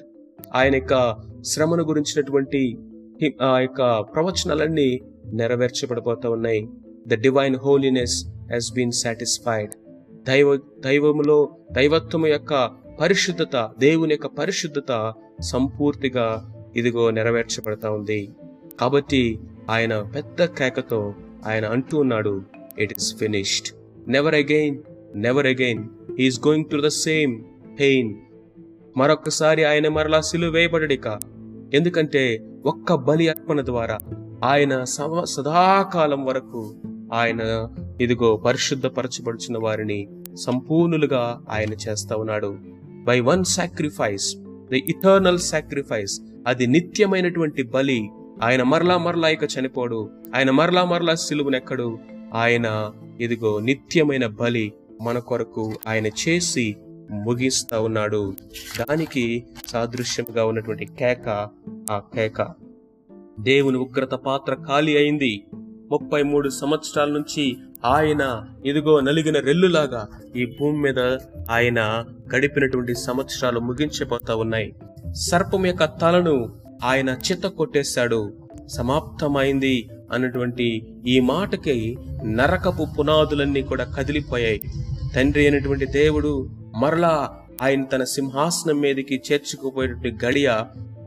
ఆయన 0.54 0.74
యొక్క 0.74 0.94
శ్రమను 1.44 1.84
గురించినటువంటి 1.84 2.62
ఆ 3.42 3.58
యొక్క 3.58 4.00
ప్రవచనాలన్నీ 4.14 4.88
నెరవేర్చబడిపోతా 5.40 6.30
ఉన్నాయి. 6.30 6.62
The 7.06 7.14
divine 7.14 7.56
holiness 7.56 8.16
has 8.52 8.72
been 8.72 8.92
satisfied 8.92 9.74
దైవ 10.28 10.56
దైవములో 10.56 11.38
దైవత్వము 11.72 12.26
యొక్క 12.26 12.54
పరిశుద్ధత 13.00 13.56
దేవుని 13.78 14.12
యొక్క 14.14 14.26
పరిశుద్ధత 14.26 14.92
సంపూర్తిగా 15.52 16.26
ఇదిగో 16.76 17.04
నెరవేర్చబడతా 17.10 17.88
ఉంది. 17.90 18.20
కాబట్టి 18.80 19.22
ఆయన 19.70 19.94
పెద్ద 20.14 20.44
కేకతో 20.58 21.00
ఆయన 21.46 21.64
అంటూ 21.64 21.98
ఉన్నాడు 21.98 22.34
it 22.78 22.92
is 22.98 23.10
finished 23.16 23.68
never 24.08 24.34
again 24.34 24.78
never 25.14 25.46
again 25.46 25.84
is 26.20 26.46
going 26.46 26.64
to 26.64 26.82
the 26.84 26.88
same 26.88 27.44
pain 27.80 28.14
మరొక్కసారి 28.96 29.64
ఆయన 29.64 29.88
మరలా 29.88 30.20
సిలువ 30.20 30.78
ఎందుకంటే 31.74 32.44
ఒక్క 32.64 32.94
బలి 32.94 33.28
అర్పణ 33.28 33.64
ద్వారా 33.64 33.98
ఆయన 34.44 34.84
సమ- 34.84 35.24
సదాకాలం 35.24 36.24
వరకు 36.24 36.74
ఆయన 37.12 37.68
ఇదిగో 38.00 38.36
పరిశుద్ధపరచబడుచున్న 38.36 39.58
వారిని 39.58 40.08
సంపూర్ణులుగా 40.34 41.42
ఆయన 41.50 41.72
చేస్తా 41.72 42.16
ఉన్నాడు. 42.16 42.58
By 43.04 43.20
one 43.20 43.44
sacrifice 43.44 44.36
the 44.72 44.74
eternal 44.74 45.38
sacrifice 45.38 46.20
అది 46.46 46.66
నిత్యమైనటువంటి 46.66 47.62
బలి. 47.62 48.08
ఆయన 48.42 48.62
మరలా 48.62 48.98
మరలా 48.98 49.28
ఇక 49.28 49.44
చనిపోడు. 49.44 50.10
ఆయన 50.36 50.50
మరలా 50.50 50.84
మరలా 50.84 51.14
సిలువునెక్కడు. 51.14 51.98
ఆయన 52.34 52.90
ఇదిగో 53.20 53.60
నిత్యమైన 53.60 54.26
బలి 54.26 54.72
మన 55.02 55.18
కొరకు 55.18 55.74
ఆయన 55.86 56.06
చేసి 56.06 56.76
ముగిస్తా 57.10 57.80
ఉన్నాడు. 57.80 58.34
దానికి 58.80 59.44
సాదృశ్యంగా 59.66 60.44
ఉన్నటువంటి 60.44 60.84
కేక 60.84 61.48
ఆ 61.90 61.98
కేక. 61.98 62.54
దేవుని 63.40 63.76
ఉగ్రత 63.76 64.10
పాత్ర 64.10 64.54
ఖాళీ 64.54 64.96
అయింది. 64.96 65.44
ముప్పై 65.90 66.22
మూడు 66.22 66.48
సంవత్సరాల 66.48 67.10
నుంచి 67.10 67.56
ఆయన 67.84 68.44
ఇదిగో 68.66 69.00
నలిగిన 69.00 69.40
రెల్లులాగా 69.40 70.08
ఈ 70.36 70.46
భూమి 70.46 70.78
మీద 70.78 70.98
ఆయన 71.50 72.04
గడిపినటువంటి 72.36 72.94
సంవత్సరాలు 72.94 73.60
ముగించిపోతా 73.60 74.36
ఉన్నాయి. 74.36 74.74
సర్పం 75.12 75.66
యొక్క 75.66 75.84
తలను 75.84 76.54
ఆయన 76.84 77.16
చిత్త 77.30 77.46
కొట్టేశాడు. 77.46 78.32
సమాప్తమైంది. 78.66 79.88
అన్నటువంటి 80.14 80.86
ఈ 81.06 81.20
మాటకి 81.20 81.98
నరకపు 82.24 82.86
పునాదులన్నీ 82.98 83.62
కూడా 83.62 83.84
కదిలిపోయాయి. 83.84 84.60
తండ్రి 85.14 85.42
అయినటువంటి 85.42 85.86
దేవుడు 85.86 86.48
మరలా 86.76 87.38
ఆయన 87.62 87.84
తన 87.84 88.04
సింహాసనం 88.04 88.80
మీదకి 88.80 89.22
చేర్చుకుపోయేటువంటి 89.32 90.24
గడియ 90.24 90.52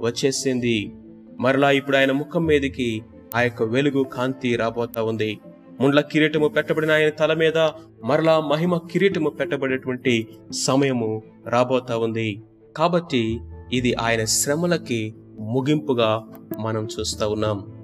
వచ్చేసింది. 0.02 0.92
మరలా 1.40 1.72
ఇప్పుడు 1.72 1.98
ఆయన 1.98 2.12
ముఖం 2.12 2.46
మీదకి 2.46 3.02
ఆ 3.36 3.42
యొక్క 3.42 3.64
వెలుగు 3.64 4.04
కాంతి 4.04 4.56
రాబోతా 4.56 5.04
ఉంది. 5.04 5.40
ముండ్ల 5.82 6.02
కిరీటము 6.02 6.48
పెట్టబడిన 6.48 6.92
ఆయన 6.92 7.10
తల 7.10 7.34
మీద 7.34 7.58
మరలా 8.06 8.40
మహిమ 8.40 8.78
కిరీటము 8.78 9.30
పెట్టబడేటువంటి 9.30 10.28
సమయము 10.52 11.24
రాబోతా 11.48 11.98
ఉంది. 11.98 12.44
కాబట్టి 12.78 13.40
ఇది 13.74 13.94
ఆయన 13.94 14.26
శ్రమలకి 14.26 15.16
ముగింపుగా 15.40 16.24
మనం 16.60 16.88
చూస్తూ 17.00 17.30
ఉన్నాం. 17.30 17.77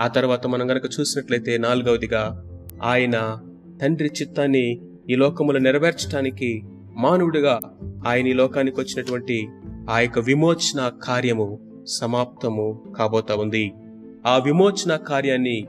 ఆ 0.00 0.06
తర్వాత 0.06 0.46
మనం 0.46 0.70
గనక 0.70 0.82
చూసినట్లయితే 1.00 1.58
నాలుగవదిగా 1.58 2.44
ఆయన 2.82 3.42
తండ్రి 3.82 4.10
చిత్తాన్ని 4.22 4.80
ఈ 5.10 5.14
లోకములో 5.14 5.58
నెరవేర్చడానికి 5.58 6.62
మానవుడిగా 6.96 7.60
ఆయన 8.06 8.26
ఈ 8.26 8.32
లోకానికి 8.32 8.80
వచ్చినటువంటి 8.80 9.48
ఆ 9.90 10.00
యొక్క 10.00 10.18
విమోచన 10.18 10.92
కార్యము 11.02 11.58
సమాప్తము 11.88 12.94
కాబోతా 12.98 13.36
ఉంది. 13.36 13.72
ఆ 14.26 14.38
విమోచన 14.38 14.96
కార్యాన్ని 14.96 15.66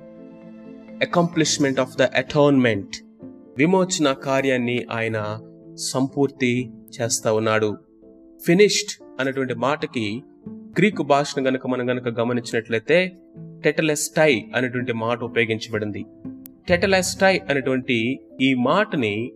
అకాంప్లిష్మెంట్ 1.01 1.79
ఆఫ్ 1.79 1.97
ద 1.97 2.01
అటోన్మెంట్ 2.01 2.95
విమోచన 3.57 4.13
కార్యాన్ని 4.13 4.85
ఆయన 4.91 5.39
సంపూర్తి 5.75 6.71
చేస్తా 7.01 7.33
ఉన్నాడు. 7.33 7.77
ఫినిష్డ్ 8.45 9.03
అనేటువంటి 9.19 9.53
మాటకి 9.53 10.23
గ్రీకు 10.77 11.03
భాషను 11.03 11.45
గనక 11.45 11.67
మనం 11.67 11.89
గనక 11.89 12.19
గమనించినట్లయితే 12.19 13.11
టెటలెస్టై 13.63 14.45
అనేటువంటి 14.55 14.93
మాట 14.93 15.23
ఉపయోగించబడింది. 15.23 16.05
టెటలెస్టై 16.67 17.41
అనేటువంటి 17.49 18.19
ఈ 18.41 18.53
మాటని 18.53 19.31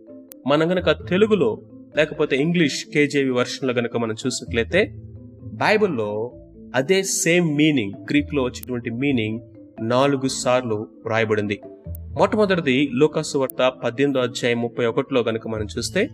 మనం 0.47 0.71
గనక 0.71 0.91
తెలుగులో 0.91 1.61
లేకపోతే 1.97 2.35
ఇంగ్లీష్ 2.35 2.85
కేజేవి 2.85 3.29
వర్షన్లో 3.29 3.73
గనక 3.73 3.97
మనం 3.97 4.15
చూసినట్లయితే 4.25 4.95
బైబిల్లో 5.53 6.31
అదే 6.75 7.03
సేమ్ 7.03 7.55
మీనింగ్ 7.55 7.93
గ్రీక్లో 7.93 8.43
వచ్చినటువంటి 8.43 8.89
వచ్చేటువంటి 8.89 9.17
మీనింగ్ 9.17 9.39
నాలుగు 9.89 10.27
సార్లు 10.27 10.87
వ్రాయబడింది. 11.05 11.61
మొట్టమొదటిది 11.89 12.89
లోకాసు 12.93 13.37
వార్త 13.37 13.71
పద్దెనిమిదో 13.83 14.19
అధ్యాయం 14.19 14.61
ముప్పై 14.61 14.85
ఒకటిలో 14.85 15.21
గనక 15.21 15.47
మనం 15.47 15.67
చూస్తే 15.77 16.09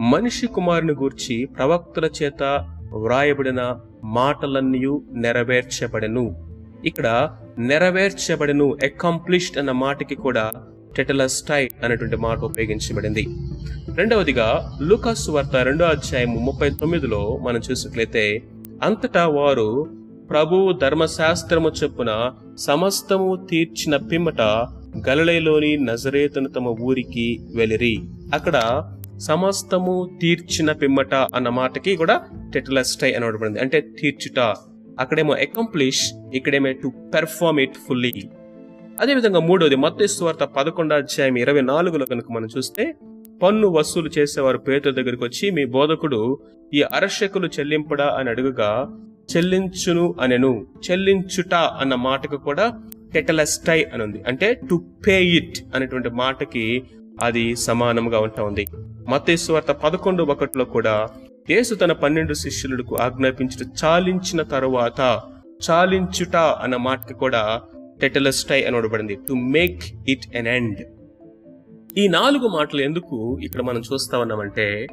మనిషి 0.00 0.46
కుమారుని 0.46 0.92
గూర్చి 0.92 1.44
ప్రవక్తల 1.44 2.10
చేత 2.22 2.72
వ్రాయబడిన 2.94 3.80
మాటలన్నీ 4.04 4.80
నెరవేర్చబడెను. 5.12 6.34
ఇక్కడ 6.84 7.30
నెరవేర్చబడెను 7.58 8.76
అకాంప్లిష్డ్ 8.84 9.58
అన్న 9.58 9.72
మాటకి 9.72 10.14
కూడా 10.14 10.52
టెటలస్టై 10.96 11.68
అనేటువంటి 11.84 12.16
మాట 12.16 12.38
ఉపయోగించబడింది. 12.38 13.26
రెండవదిగా 13.96 14.78
లూకాస్ 14.82 15.30
వార్త 15.30 15.56
రెండో 15.56 15.84
అధ్యాయం 15.84 16.44
ముప్పై 16.44 16.70
తొమ్మిదిలో 16.70 17.38
మనం 17.42 17.60
చూసినట్లయితే 17.70 18.42
అంతటా 18.82 19.26
వారు 19.26 19.86
ప్రభు 20.30 20.72
ధర్మశాస్త్రము 20.72 21.68
చొప్పున 21.68 22.32
సమస్తము 22.58 23.46
తీర్చిన 23.50 23.96
పిమ్మట 23.96 24.42
గలలైలోని 25.08 25.76
నజరేతును 25.76 26.48
తమ 26.48 26.68
ఊరికి 26.68 27.40
వెలిరి 27.54 27.98
అక్కడ 28.34 28.56
సమస్తము 29.18 30.18
తీర్చిన 30.20 30.72
పిమ్మట 30.72 31.14
అన్న 31.14 31.48
మాటకి 31.48 31.96
కూడా 31.96 32.20
టెటలస్టై 32.54 33.12
అనబడింది 33.12 33.60
అంటే 33.60 33.80
తీర్చుట. 33.80 34.54
అక్కడేమో 35.00 35.34
అకంప్లిష్ 35.34 36.12
ఇక్కడేమో 36.34 36.72
టు 36.72 36.92
పెర్ఫార్మ్ 37.14 37.60
ఇట్ 37.60 37.74
ఫుల్లీ 37.88 38.12
అదేవిధంగా 39.00 39.40
మూడోది 39.40 39.76
మత్తయి 39.76 40.24
వార్త 40.24 40.44
పదకొండో 40.44 40.96
అధ్యాయం 40.96 41.36
ఇరవై 41.36 41.60
నాలుగులో 41.60 42.06
కనుక 42.06 42.32
మనం 42.32 42.48
చూస్తే 42.56 42.94
పన్ను 43.42 43.68
వసూలు 43.68 44.10
చేసేవారు 44.18 44.58
పేతుల 44.58 44.92
దగ్గరికి 44.92 45.24
వచ్చి 45.24 45.50
మీ 45.50 45.64
బోధకుడు 45.64 46.38
ఈ 46.74 46.82
అరక్షకులు 46.82 47.46
చెల్లింపడా? 47.46 48.16
అని 48.18 48.30
అడుగుగా 48.30 48.98
చెల్లించును 49.36 50.14
అనెను. 50.20 50.66
చెల్లించుట 50.90 51.54
అన్న 51.54 51.94
మాటకు 51.94 52.36
కూడా 52.36 52.82
టెటలస్టై 53.14 53.84
అని 53.84 54.02
ఉంది. 54.02 54.22
అంటే 54.26 54.60
టు 54.70 54.84
పే 55.06 55.24
ఇట్ 55.24 55.58
అనేటువంటి 55.74 56.10
మాటకి 56.10 56.82
అది 57.22 57.54
సమానంగా 57.54 58.18
ఉంటా 58.18 58.42
ఉంది 58.42 58.66
పదకొండు 59.72 60.22
ఒకటిలో 60.22 60.64
కూడా 60.64 61.08
యేసు 61.50 61.74
తన 61.74 61.92
పన్నెండు 61.92 62.34
శిష్యులకు 62.34 62.96
ఆజ్ఞాపించుట 62.96 63.84
చాలించిన 63.84 64.42
తరువాత 64.42 65.00
చాలించుట 65.70 66.36
అన్న 66.36 66.76
మాటకి 66.76 67.14
కూడా 67.14 67.60
టెటలస్టై 68.00 68.62
అనబడింది 68.62 69.14
to 69.14 69.32
make 69.32 70.08
it 70.08 70.36
an 70.36 70.46
end. 70.46 70.80
ఈ 71.98 72.08
నాలుగు 72.08 72.48
మాటలు 72.48 72.80
ఎందుకు 72.80 73.38
ఇక్కడ 73.42 73.62
మనం 73.62 73.82
చూస్తా 73.92 74.18
ఉన్నామంటే 74.18 74.86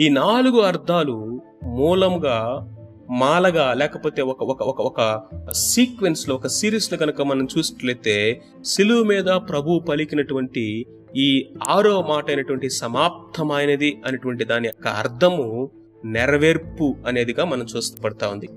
ఈ 0.00 0.08
నాలుగు 0.08 0.60
అర్థాలు 0.60 1.40
మూలంగా 1.64 2.68
మాలగా 3.10 3.74
లేకపోతే 3.74 4.22
ఒక 4.22 4.42
ఒక 4.42 4.62
ఒక 4.62 4.80
ఒక 4.80 5.22
సీక్వెన్స్లో 5.52 6.34
ఒక 6.34 6.46
సిరీస్లో 6.46 6.98
కనుక 6.98 7.22
మనం 7.22 7.48
చూసినట్లయితే 7.58 8.42
సిలువు 8.64 9.04
మీద 9.04 9.24
ప్రభు 9.24 9.78
పలికినటువంటి 9.88 10.86
ఈ 11.16 11.54
ఆరో 11.68 12.02
మాట 12.02 12.30
అయినటువంటి 12.30 12.70
సమాప్తమైనది 12.70 13.98
అనేటువంటి 14.06 14.44
దాని 14.44 14.68
యొక్క 14.68 14.88
అర్థము 14.88 15.70
నెరవేర్పు 16.04 16.96
అనేదిగా 17.06 17.44
మనం 17.44 17.66
చూస్తపడతా 17.76 18.28
ఉంది. 18.28 18.48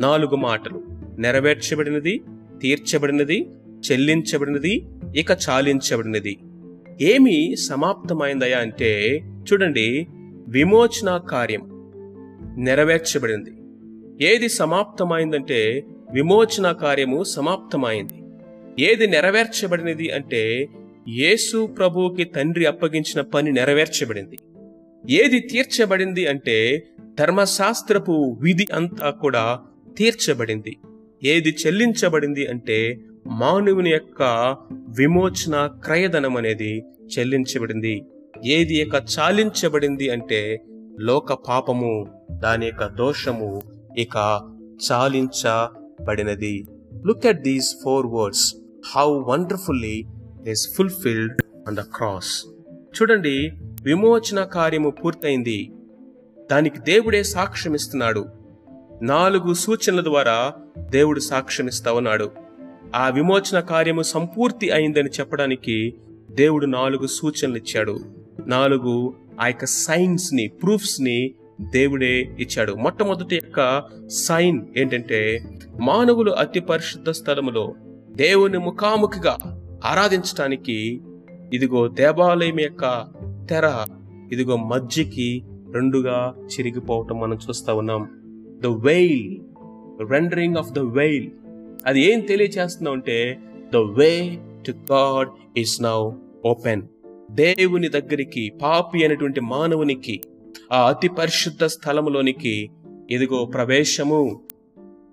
నాలుగు 0.00 0.36
మాటలు. 0.36 0.82
నెరవేర్చబడినది 1.18 2.20
తీర్చబడినది 2.60 3.48
చెల్లించబడినది 3.92 4.86
ఇక 5.16 5.30
చాలించబడినది. 5.30 6.38
ఏమి 7.00 7.56
సమాప్తమైందయా 7.56 8.58
అంటే 8.58 9.20
చూడండి 9.52 10.06
విమోచన 10.48 11.16
కార్యం 11.16 11.92
నెరవేర్చబడింది. 12.58 13.50
ఏది 14.26 14.48
సమాప్తమైందంటే 14.48 15.84
విమోచన 16.12 16.72
కార్యము 16.72 17.24
సమాప్తమైంది. 17.24 18.22
ఏది 18.84 19.06
నెరవేర్చబడినది 19.06 20.10
అంటే 20.10 20.68
యేసు 21.08 21.66
ప్రభువుకి 21.66 22.24
తండ్రి 22.24 22.66
అప్పగించిన 22.66 23.20
పని 23.20 23.52
నెరవేర్చబడింది. 23.52 24.38
ఏది 25.10 25.40
తీర్చబడింది 25.40 26.26
అంటే 26.26 26.86
ధర్మశాస్త్రపు 27.20 28.36
విధి 28.40 28.66
అంతా 28.74 29.10
కూడా 29.10 29.60
తీర్చబడింది. 29.98 30.76
ఏది 31.24 31.56
చెల్లించబడింది 31.66 32.46
అంటే 32.46 32.98
మానవుని 33.26 33.90
యొక్క 33.90 34.56
విమోచన 34.98 35.70
క్రయధనం 35.84 36.36
అనేది 36.36 36.84
చెల్లించబడింది. 37.18 38.02
ఏది 38.44 38.74
యొక్క 38.74 38.94
చాలించబడింది 38.94 40.10
అంటే 40.10 40.62
లోక 41.00 41.32
పాపము 41.32 42.06
దాని 42.30 42.66
యొక్క 42.66 42.86
దోషము 42.86 43.62
ఇక 43.98 44.40
చాలించబడినది. 44.92 46.64
Look 47.06 47.26
at 47.26 47.42
these 47.42 47.76
four 47.84 48.06
words 48.06 48.54
how 48.96 49.22
wonderfully 49.22 50.04
is 50.48 50.76
fulfilled 50.76 51.42
on 51.68 51.76
the 51.76 51.80
cross 51.80 52.46
చూడండి 52.70 53.52
విమోచన 53.82 54.44
కార్యము 54.44 54.90
పూర్తయింది. 54.90 55.72
దానికి 56.50 56.78
దేవుడే 56.78 57.22
సాక్ష్యమిస్తున్నాడు. 57.22 58.26
నాలుగు 59.02 59.54
సూచనల 59.54 60.04
ద్వారా 60.04 60.52
దేవుడు 60.78 61.20
సాక్ష్యమిస్తా 61.20 61.92
ఉన్నాడు 61.92 62.30
ఆ 62.94 63.08
విమోచన 63.08 63.60
కార్యము 63.60 64.02
సంపూర్తి 64.02 64.70
అయిందని 64.70 65.08
చెప్పడానికి 65.20 65.94
దేవుడు 66.30 66.66
నాలుగు 66.66 67.06
సూచనలు 67.06 67.56
ఇచ్చాడు. 67.56 68.00
నాలుగు 68.46 69.14
ఆ 69.40 69.46
యొక్క 69.46 69.64
సైన్స్ని 69.64 70.48
ప్రూఫ్స్ని 70.48 71.34
దేవుడే 71.60 72.36
ఇచ్చాడు. 72.38 72.72
మొట్టమొదటి 72.72 73.34
యొక్క 73.34 73.82
సైన్ 74.06 74.66
ఏంటంటే 74.76 75.44
మానవులు 75.80 76.30
అతి 76.30 76.60
పరిశుద్ధ 76.60 77.10
స్థలములో 77.10 77.74
దేవుని 78.10 78.58
ముఖాముఖిగా 78.58 79.58
ఆరాధించటానికి 79.84 81.00
ఇదిగో 81.52 81.88
దేవాలయం 81.88 82.60
యొక్క 82.60 83.06
తెర 83.50 83.86
ఇదిగో 84.32 84.56
మధ్యకి 84.56 85.42
రెండుగా 85.72 86.34
చిరిగిపోవటం 86.46 87.20
మనం 87.20 87.38
చూస్తా 87.48 87.74
ఉన్నాం. 87.74 88.08
The 88.62 88.66
veil 88.66 89.40
rendering 90.10 90.56
of 90.56 90.70
the 90.70 90.78
veil 90.78 91.30
అది 91.86 92.00
ఏం 92.00 92.20
తెలియచేస్తుందో 92.20 92.90
అంటే 92.90 93.38
the 93.72 93.76
way 93.76 94.38
to 94.66 94.72
God 94.92 95.58
is 95.58 95.82
now 95.82 96.10
open 96.44 96.82
దేవుని 97.30 97.88
దగ్గరికి 97.88 98.52
పాపి 98.62 99.04
అనేటువంటి 99.04 99.40
మానవునికి 99.40 100.20
ఆ 100.72 100.88
అతి 100.88 101.08
పరిశుద్ధ 101.08 101.64
స్థలములోనికి 101.64 102.70
ఇదిగో 103.10 103.44
ప్రవేశము. 103.44 104.40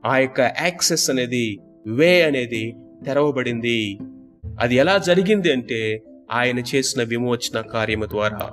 ఆ 0.06 0.18
యొక్క 0.18 0.40
యాక్సెస్ 0.40 1.10
అనేది 1.10 1.60
వే 1.88 2.22
అనేది 2.22 2.76
తెరవబడింది. 3.06 3.98
అది 4.60 4.76
ఎలా 4.76 4.98
జరిగింది 4.98 5.52
అంటే 5.52 6.04
ఆయన 6.32 6.60
చేసిన 6.60 7.04
విమోచన 7.04 7.62
కార్యము 7.62 8.06
ద్వారా. 8.06 8.50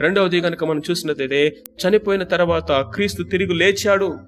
రెండవది 0.00 0.40
కనుక 0.40 0.64
మనం 0.64 0.82
చూసినట్లయితే 0.90 1.56
చనిపోయిన 1.80 2.22
తర్వాత 2.22 2.72
క్రీస్తు 2.72 3.22
తిరిగి 3.22 3.54
లేచాడు. 3.54 4.18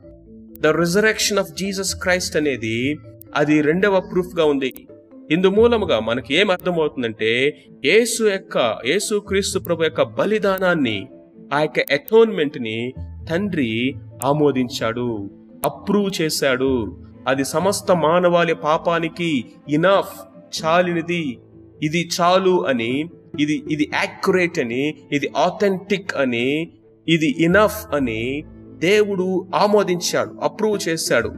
The 0.60 0.66
resurrection 0.66 1.38
of 1.38 1.50
Jesus 1.50 1.94
Christ 1.94 2.36
అనేది 2.36 2.96
అది 3.36 3.60
రెండవ 3.60 4.00
ప్రూఫ్గా 4.00 4.44
ఉంది. 4.44 4.74
ఇందు 5.30 5.46
మూలముగా 5.46 6.00
మనకి 6.00 6.34
ఏం 6.34 6.50
అర్థమవుతుందంటే 6.50 7.56
యేసు 7.84 8.22
యొక్క 8.24 8.78
యేసు 8.86 9.18
క్రీస్తు 9.18 9.58
ప్రభు 9.58 9.82
యొక్క 9.82 10.02
బలిదానాన్ని 10.02 11.08
ఆ 11.54 11.60
యొక్క 11.60 11.92
అటోన్మెంట్ని 11.92 12.94
తండ్రి 13.30 13.94
ఆమోదించాడు 14.24 15.30
అప్రూవ్ 15.64 16.22
చేశాడు. 16.22 16.98
అది 17.28 17.44
సమస్త 17.44 17.92
మానవాళి 17.92 18.54
పాపానికి 18.54 19.44
ఇనఫ్ 19.68 20.29
చాలినిది. 20.58 21.38
ఇది 21.82 22.08
చాలు 22.20 22.66
అని 22.66 23.10
ఇది 23.40 23.62
ఇది 23.70 23.90
యాక్యురేట్ 23.94 24.58
అని 24.58 24.94
ఇది 25.12 25.32
ఆథెంటిక్ 25.36 26.16
అని 26.16 26.72
ఇది 27.08 27.36
ఇనఫ్ 27.38 27.94
అని 27.94 28.44
దేవుడు 28.78 29.46
ఆమోదించాడు 29.54 30.30
అప్రూవ్ 30.42 30.88
చేశాడు. 30.88 31.32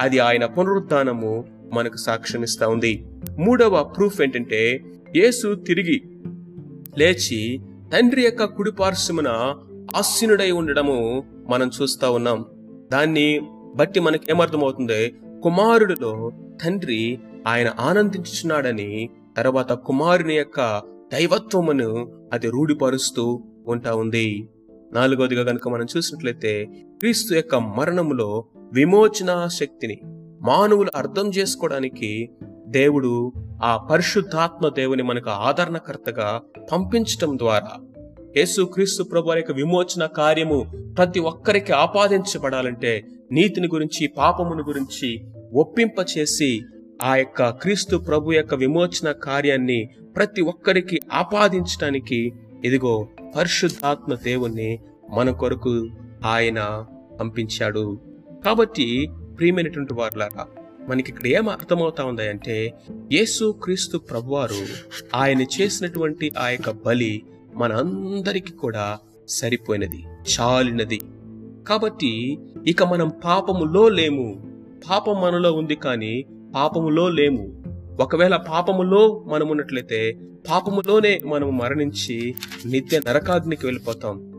అది 0.00 0.18
ఆయన 0.18 0.46
పునరుద్ధానము 0.46 1.44
మనకు 1.72 1.96
సాక్ష్యమిస్తా 1.96 2.68
ఉంది. 2.68 3.04
మూడవ 3.38 3.84
ప్రూఫ్ 3.84 4.20
ఏంటంటే 4.20 4.80
యేసు 5.16 5.54
తిరిగి 5.54 6.02
లేచి 6.98 7.60
తండ్రి 7.92 8.22
యొక్క 8.22 8.44
కుడిపార్శ్వమున 8.44 9.28
ఆసీనుడై 9.96 10.50
ఉండడము 10.50 11.24
మనం 11.48 11.70
చూస్తా 11.82 12.10
ఉన్నాం. 12.10 12.46
దాన్ని 12.92 13.40
బట్టి 13.76 14.00
మనకి 14.00 14.30
ఏమర్థమవుతుంది 14.30 15.14
కుమారుడిలో 15.42 16.32
తండ్రి 16.64 17.18
ఆయన 17.46 17.74
ఆనందించుచున్నాడని 17.80 19.08
తర్వాత 19.36 19.72
కుమారుని 19.72 20.34
యొక్క 20.34 20.82
దైవత్వమును 21.12 22.12
అది 22.32 22.50
రూఢిపరుస్తూ 22.50 23.42
ఉంటా 23.66 23.94
ఉంది. 23.94 24.48
నాలుగవదిగా 24.92 25.44
కనుక 25.44 25.68
మనం 25.68 25.86
చూసినట్లయితే 25.96 26.64
క్రీస్తు 27.00 27.34
యొక్క 27.34 27.54
మరణములో 27.54 28.44
విమోచన 28.72 29.48
శక్తిని 29.52 30.00
మానవులు 30.42 30.90
అర్థం 30.96 31.28
చేసుకోవడానికి 31.28 32.30
దేవుడు 32.66 33.32
ఆ 33.64 33.76
పరిశుద్ధాత్మ 33.76 34.68
దేవుని 34.68 35.02
మనకు 35.02 35.30
ఆదరణకర్తగా 35.30 36.40
పంపించటం 36.72 37.38
ద్వారా 37.38 37.76
యేసు 38.36 38.62
క్రీస్తు 38.62 39.02
ప్రభు 39.02 39.32
యొక్క 39.32 39.52
విమోచన 39.52 40.06
కార్యము 40.06 40.72
ప్రతి 40.98 41.20
ఒక్కరికి 41.20 41.72
ఆపాదించబడాలంటే 41.72 43.04
నీతిని 43.32 43.66
గురించి 43.66 44.06
పాపమును 44.06 44.62
గురించి 44.62 45.20
ఒప్పింప 45.54 45.92
చేసి 46.18 46.60
ఆ 47.02 47.16
యొక్క 47.16 47.50
క్రీస్తు 47.50 47.96
ప్రభు 47.96 48.32
యొక్క 48.32 48.54
విమోచన 48.54 49.12
కార్యాన్ని 49.12 49.90
ప్రతి 50.16 50.40
ఒక్కరికి 50.40 51.00
ఆపాదించడానికి 51.12 52.32
ఇదిగో 52.64 53.08
పరిశుద్ధాత్మ 53.36 54.14
దేవుణ్ణి 54.14 54.78
మన 55.10 55.30
కొరకు 55.30 55.90
ఆయన 56.24 56.86
పంపించాడు. 57.20 57.98
కాబట్టి 58.44 59.10
ప్రియమైనటువంటి 59.38 59.94
వారులారా 59.94 60.46
మనకి 60.88 61.10
ఇక్కడ 61.10 61.26
ఏం 61.26 61.48
అర్థమవుతా 61.48 62.04
ఉంది 62.04 62.28
అంటే 62.28 62.74
యేసు 63.12 63.56
క్రీస్తు 63.62 63.98
ప్రభువారు 63.98 64.66
ఆయన 65.14 65.42
చేసినటువంటి 65.42 66.32
ఆ 66.38 66.48
యొక్క 66.48 66.70
బలి 66.70 67.22
మన 67.54 67.72
అందరికీ 67.72 68.52
కూడా 68.52 68.98
సరిపోయినది 69.28 70.04
చాలినది. 70.32 71.00
కాబట్టి 71.68 72.38
ఇక 72.66 72.82
మనం 72.82 73.12
పాపములో 73.24 73.88
లేము 73.88 74.42
పాపం 74.90 75.20
మనలో 75.20 75.52
ఉంది 75.52 75.74
కానీ 75.74 76.26
పాపములో 76.58 77.08
లేము. 77.08 77.62
ఒకవేళ 78.00 78.36
పాపములో 78.36 79.24
మనమున్నట్లయితే 79.26 80.18
పాపములోనే 80.50 81.20
మనము 81.26 81.50
మరణించి 81.50 82.34
నిత్య 82.66 83.00
నరకాగ్నికి 83.08 83.66
వెళ్ళిపోతాం. 83.66 84.32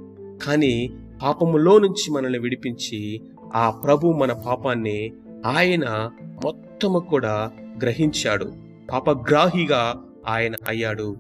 కానీ 0.44 0.90
పాపములో 1.22 1.78
నుంచి 1.78 2.12
మనల్ని 2.12 2.40
విడిపించి 2.40 3.22
ఆ 3.56 3.70
ప్రభు 3.70 4.08
మన 4.08 4.34
పాపాన్ని 4.34 5.12
ఆయన 5.46 6.12
మొత్తము 6.46 7.00
కూడా 7.00 7.52
గ్రహించాడు. 7.82 8.54
పాపగ్రాహిగా 8.92 9.96
ఆయన 10.28 10.54
అయ్యాడు. 10.68 11.16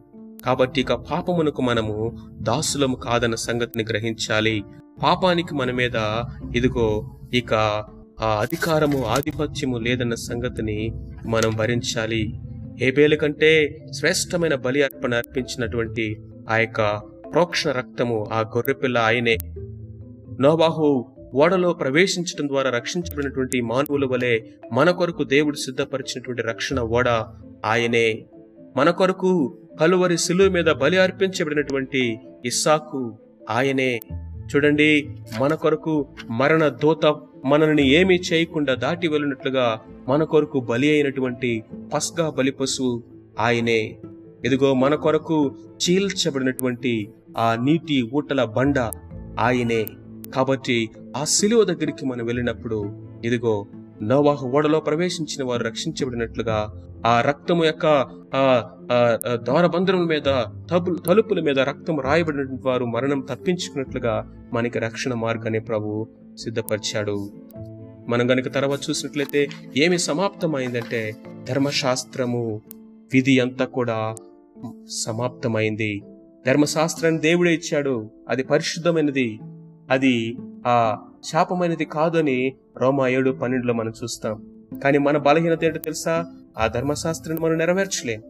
కాబట్టి 0.45 0.81
ఇక 0.81 0.93
పాపమునకు 0.93 1.61
మనము 1.61 2.17
దాసులము 2.31 2.95
కాదన్న 2.95 3.35
సంగతిని 3.35 3.85
గ్రహించాలి. 3.89 4.63
పాపానికి 5.03 5.55
మన 5.55 5.71
మీద 5.71 6.23
ఇదిగో 6.55 7.09
ఇక 7.33 7.83
ఆ 8.21 8.39
అధికారము 8.41 9.05
ఆధిపత్యము 9.05 9.77
లేదన్న 9.77 10.15
సంగతిని 10.15 10.91
మనం 11.25 11.55
భరించాలి 11.55 12.39
హేబేలు 12.79 13.15
కంటే 13.15 13.85
శ్రేష్టమైన 13.91 14.55
బలి 14.55 14.83
అర్పణ 14.83 15.13
అర్పించినటువంటి 15.13 16.21
ఆ 16.49 16.57
యొక్క 16.57 16.97
ప్రోక్షణ 17.33 17.71
రక్తము 17.71 18.29
ఆ 18.31 18.39
గొర్రెపిల్ల 18.39 18.97
ఆయనే. 18.97 19.37
నోబాహు 20.39 21.05
ఓడలో 21.33 21.73
ప్రవేశించడం 21.73 22.47
ద్వారా 22.47 22.69
రక్షించబడినటువంటి 22.69 23.61
మానవుల 23.61 24.05
వలె 24.05 24.39
మన 24.73 24.91
కొరకు 24.91 25.23
దేవుడు 25.23 25.55
సిద్ధపరిచినటువంటి 25.55 26.41
రక్షణ 26.41 26.79
ఓడ 26.79 27.09
ఆయనే. 27.65 28.25
మన 28.77 28.89
కొరకు 28.89 29.57
కలువరి 29.79 30.17
శిలువ 30.17 30.49
మీద 30.49 30.65
బలి 30.65 30.97
అర్పించబడినటువంటి 30.97 32.19
ఇస్సాకు 32.45 33.17
ఆయనే. 33.49 33.99
చూడండి 34.55 35.09
మన 35.39 35.53
కొరకు 35.53 36.07
మరణ 36.29 36.67
దూత 36.67 37.05
మనల్ని 37.45 37.89
ఏమీ 37.89 38.15
చేయకుండా 38.15 38.75
దాటి 38.75 39.07
వెళ్ళినట్లుగా 39.07 39.79
మన 40.07 40.23
కొరకు 40.23 40.59
బలి 40.59 40.91
అయినటువంటి 40.91 41.63
పస్గా 41.93 42.29
బలి 42.29 42.51
పశువు 42.51 43.03
ఆయనే. 43.39 43.97
ఇదిగో 44.45 44.73
మన 44.73 44.95
కొరకు 44.95 45.55
చీల్చబడినటువంటి 45.75 47.09
ఆ 47.37 47.55
నీటి 47.55 48.01
ఊటల 48.01 48.43
బండ 48.43 48.79
ఆయనే. 49.39 49.85
కాబట్టి 50.35 50.89
ఆ 51.17 51.23
శిలువ 51.23 51.63
దగ్గరికి 51.63 52.05
మనం 52.05 52.25
వెళ్ళినప్పుడు 52.25 53.07
ఇదిగో 53.25 53.65
నోవాహు 54.01 54.47
ఓడలో 54.47 54.79
ప్రవేశించిన 54.79 55.43
వారు 55.43 55.63
రక్షించబడినట్లుగా 55.63 56.83
ఆ 57.05 57.21
రక్తము 57.21 57.65
యొక్క 57.65 57.85
ఆ 58.35 58.69
ఆ 58.91 59.95
మీద 59.95 60.43
తలుపు 60.71 61.01
తలుపుల 61.05 61.39
మీద 61.39 61.59
రక్తం 61.59 61.99
రాయబడిన 61.99 62.57
వారు 62.65 62.85
మరణం 62.85 63.19
తప్పించుకున్నట్లుగా 63.19 64.33
మనకి 64.53 64.79
రక్షణ 64.79 65.13
మార్గాన్ని 65.13 65.59
ప్రభు. 65.59 66.07
సిద్ధపరిచాడు. 66.39 67.29
మనం 68.07 68.31
గనుక 68.31 68.53
తర్వాత 68.53 68.79
చూసినట్లయితే 68.89 69.47
ఏమి 69.77 69.99
సమాప్తమైందంటే 69.99 71.15
ధర్మశాస్త్రము 71.49 72.61
విధి 73.13 73.39
అంతా 73.39 73.65
కూడా 73.65 74.15
సమాప్తమైంది. 74.89 76.01
ధర్మశాస్త్రాన్ని 76.47 77.21
దేవుడే 77.21 77.53
ఇచ్చాడు. 77.53 78.09
అది 78.29 78.43
పరిశుద్ధమైనది. 78.43 79.39
అది 79.91 80.37
ఆ 80.67 80.97
శాపమైనది 81.23 81.85
కాదని 81.85 82.53
రోమా 82.77 83.07
ఏడు 83.07 83.31
పన్నెండులో 83.31 83.73
మనం 83.73 83.93
చూస్తాం. 84.03 84.45
కానీ 84.83 84.97
మన 84.97 85.17
బలహీనత 85.17 85.63
ఏంటో 85.63 85.79
తెలుసా? 85.79 86.25
ఆ 86.57 86.67
ధర్మశాస్త్రాన్ని 86.67 87.45
మనం 87.45 87.57
నెరవేర్చలేం. 87.57 88.21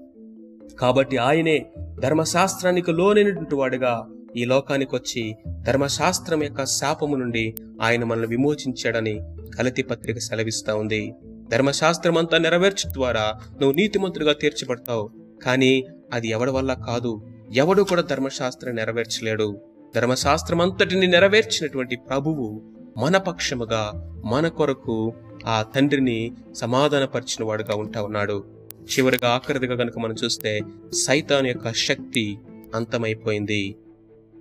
కాబట్టి 0.79 1.17
ఆయనే 1.17 1.65
ధర్మశాస్త్రానికి 1.99 2.91
లోనైనటువంటి 2.91 3.55
వాడుగా 3.55 4.09
ఈ 4.37 4.45
లోకానికి 4.45 4.95
వచ్చి 4.95 5.35
ధర్మశాస్త్రం 5.61 6.43
యొక్క 6.43 6.65
శాపము 6.65 7.15
నుండి 7.15 7.55
ఆయన 7.81 8.03
మనల్ని 8.03 8.27
విమోచించాడని 8.27 9.19
కలతి 9.57 9.83
పత్రిక 9.83 10.17
సెలవిస్తా 10.17 10.75
ఉంది. 10.75 11.13
ధర్మశాస్త్రం 11.51 12.17
అంతా 12.17 12.37
నెరవేర్చు 12.37 12.93
ద్వారా 12.93 13.33
నువ్వు 13.51 13.71
నీతిమంతుడిగా 13.71 14.33
తీర్చబడతావు. 14.33 15.09
కానీ 15.43 15.83
అది 16.13 16.27
ఎవడి 16.27 16.51
వల్ల 16.51 16.73
కాదు? 16.73 17.21
ఎవడు 17.53 17.83
కూడా 17.83 18.01
ధర్మశాస్త్రం 18.01 18.75
నెరవేర్చలేడు. 18.75 19.61
ధర్మశాస్త్రం 19.95 20.61
అంతటిని 20.61 21.07
నెరవేర్చినటువంటి 21.07 21.95
ప్రభువు 21.95 22.61
మన 22.97 23.17
పక్షముగా 23.17 24.15
మన 24.25 24.47
కొరకు 24.47 25.13
ఆ 25.45 25.65
తండ్రిని 25.75 26.31
సమాధానపరిచిన 26.55 27.45
వాడుగా 27.45 27.75
ఉంటా 27.75 28.01
ఉన్నాడు. 28.01 28.43
చివరిగా 28.79 29.29
ఆఖరిదిగా 29.29 29.75
గనుక 29.75 29.99
మనం 29.99 30.15
చూస్తే 30.23 30.61
సైతాన్ 30.93 31.47
యొక్క 31.47 31.73
శక్తి 31.73 32.37
అంతమైపోయింది. 32.75 33.75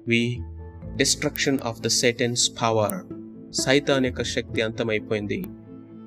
The 0.09 0.39
destruction 0.97 1.59
of 1.65 1.81
the 1.81 1.87
Satan's 1.87 2.53
power 2.63 2.97
సైతాన్ 3.53 4.07
యొక్క 4.07 4.23
శక్తి 4.23 4.61
అంతమైపోయింది. 4.61 5.45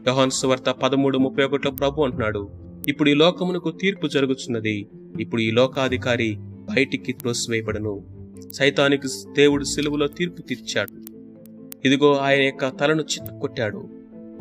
యోహాన్ 0.08 0.32
సువార్త 0.32 0.70
పదమూడు 0.70 1.18
ముప్పై 1.18 1.44
ఒకటిలో 1.44 1.72
ప్రభు 1.72 2.02
అంటున్నాడు 2.02 2.50
ఇప్పుడు 2.88 3.10
ఈ 3.10 3.14
లోకమునకు 3.14 3.72
తీర్పు 3.72 4.08
జరుగుతున్నది 4.08 4.88
ఇప్పుడు 5.20 5.42
ఈ 5.42 5.52
లోకాధికారి 5.52 6.36
బయటికి 6.40 7.14
త్రోసివేయబడను. 7.14 8.04
సైతానికి 8.54 9.08
దేవుడు 9.36 9.64
సిలువలో 9.64 10.08
తీర్పు 10.08 10.42
తీర్చాడు. 10.42 11.12
ఇదిగో 11.88 12.16
ఆయన 12.16 12.42
యొక్క 12.42 12.68
తలను 12.68 13.02
చిత్తకొట్టాడు. 13.02 13.90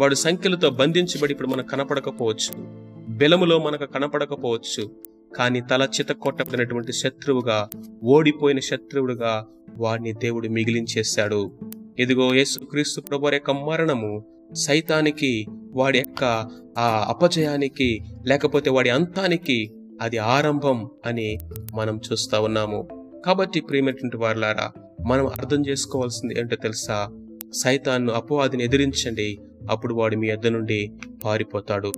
వాడు 0.01 0.15
సంఖ్యలతో 0.15 0.71
బంధించబడి 0.71 1.33
ఇప్పుడు 1.33 1.49
మనకు 1.49 1.67
కనపడకపోవచ్చు. 1.67 2.53
బెలములో 3.09 3.59
మనకు 3.59 3.85
కనపడకపోవచ్చు. 3.85 4.91
కానీ 5.37 5.61
తల 5.61 5.89
చిత 6.01 6.09
కొట్టబడినటువంటి 6.09 6.93
శత్రువుగా 6.93 7.69
ఓడిపోయిన 8.05 8.59
శత్రువుడుగా 8.59 9.47
వాడిని 9.77 10.13
దేవుడు 10.13 10.49
మిగిలించేశాడు. 10.49 11.53
ఇదిగో 11.99 12.35
యేసుక్రీస్తు 12.35 13.01
ప్రభు 13.01 13.31
యొక్క 13.31 13.51
మరణము 13.51 14.25
సైతానికి 14.55 15.47
వాడి 15.73 15.99
యొక్క 15.99 16.25
ఆ 16.79 17.07
అపజయానికి 17.09 18.01
లేకపోతే 18.27 18.71
వాడి 18.71 18.91
అంతానికి 18.91 19.73
అది 20.03 20.19
ఆరంభం 20.19 20.91
అని 21.07 21.39
మనం 21.75 22.01
చూస్తా 22.13 22.41
ఉన్నాము. 22.41 22.89
కాబట్టి 23.27 23.61
ప్రియమైనటువంటి 23.61 24.17
వారులారా 24.17 24.73
మనం 25.07 25.27
అర్థం 25.27 25.67
చేసుకోవాల్సింది 25.67 26.41
ఏంటో 26.41 26.57
తెలుసా? 26.57 27.11
సైతాన్ను 27.55 28.13
అపవాదిని 28.13 28.65
ఎదిరించండి 28.65 29.41
అప్పుడు 29.71 29.95
వాడు 29.95 30.17
మీ 30.17 30.29
యొద్ద 30.29 30.47
నుండి 30.47 30.93
పారిపోతాడు. 31.25 31.93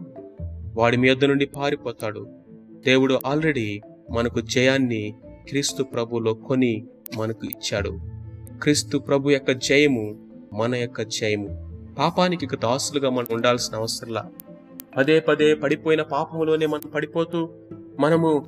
వాడి 0.75 0.97
మీ 0.97 1.09
యొద్ద 1.09 1.25
నుండి 1.25 1.47
పారిపోతాడు. 1.47 2.42
దేవుడు 2.87 3.21
ఆల్రెడీ 3.27 3.81
మనకు 4.11 4.41
జయాన్ని 4.41 5.15
క్రీస్తు 5.49 5.83
ప్రభులో 5.83 6.35
కొని 6.35 6.87
మనకు 7.17 7.47
ఇచ్చాడు. 7.47 8.01
క్రీస్తు 8.63 8.99
ప్రభు 8.99 9.31
యొక్క 9.31 9.51
జయము 9.51 10.17
మన 10.53 10.75
యొక్క 10.75 11.03
జయము. 11.03 11.79
పాపానికి 11.99 12.45
ఇక 12.45 12.55
దాసులుగా 12.55 13.11
మనం 13.11 13.27
ఉండాల్సిన 13.33 13.77
అవసరంలా. 13.77 14.31
పదే 14.97 15.21
పదే 15.21 15.55
పడిపోయిన 15.55 16.03
పాపములోనే 16.03 16.67
మనం 16.67 16.91
పడిపోతూ 16.95 17.49
మనము 18.01 18.47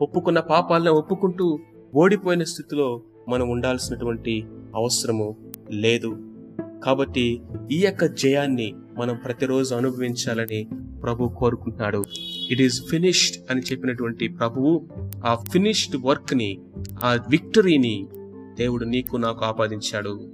ఒప్పుకున్న 0.00 0.40
పాపాలను 0.40 0.92
ఒప్పుకుంటూ 0.92 1.58
ఓడిపోయిన 1.94 2.42
స్థితిలో 2.42 3.02
మనం 3.28 3.48
ఉండాల్సినటువంటి 3.48 4.44
అవసరము 4.74 5.36
లేదు. 5.70 6.16
కాబట్టి 6.84 7.40
ఈ 7.72 7.78
యొక్క 7.84 8.04
జయాన్ని 8.04 8.74
మనం 8.96 9.16
ప్రతిరోజు 9.16 9.74
అనుభవించాలని 9.74 10.68
ప్రభు 11.02 11.28
కోరుకుంటున్నాడు. 11.28 12.04
ఇట్ 12.50 12.60
ఈస్ 12.60 12.82
ఫినిష్డ్ 12.90 13.36
అని 13.50 13.60
చెప్పినటువంటి 13.60 14.28
ప్రభువు 14.28 14.88
ఆ 15.26 15.34
ఫినిష్డ్ 15.34 15.96
వర్క్ని 16.04 16.58
ఆ 17.04 17.18
విక్టరీని 17.30 18.08
దేవుడు 18.54 18.84
నీకు 18.84 19.16
నాకు 19.16 19.44
ఆపాదించాడు. 19.44 20.32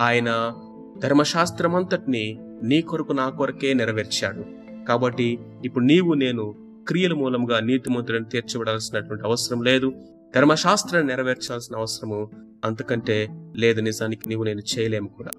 ఆయన 0.00 0.52
ధర్మశాస్త్రం 0.98 1.74
అంతటిని 1.74 2.38
నీ 2.62 2.80
కొరకు 2.80 3.12
నా 3.12 3.30
కొరకే 3.30 3.74
నెరవేర్చాడు. 3.74 4.44
కాబట్టి 4.88 5.38
ఇప్పుడు 5.64 5.84
నీవు 5.84 6.14
నేను 6.14 6.54
క్రియల 6.88 7.12
మూలంగా 7.12 7.60
నీతిమంతులను 7.60 8.24
తీర్చబడాల్సినటువంటి 8.24 9.24
అవసరం 9.24 9.62
లేదు. 9.62 9.92
ధర్మశాస్త్రాన్ని 10.36 11.10
నెరవేర్చాల్సిన 11.10 11.76
అవసరము 11.76 12.30
అంతకంటే 12.64 13.28
లేదు. 13.56 13.80
నిజానికి 13.80 14.28
నీవు 14.28 14.44
నేను 14.44 14.62
చేయలేము 14.78 15.08
కూడా. 15.08 15.30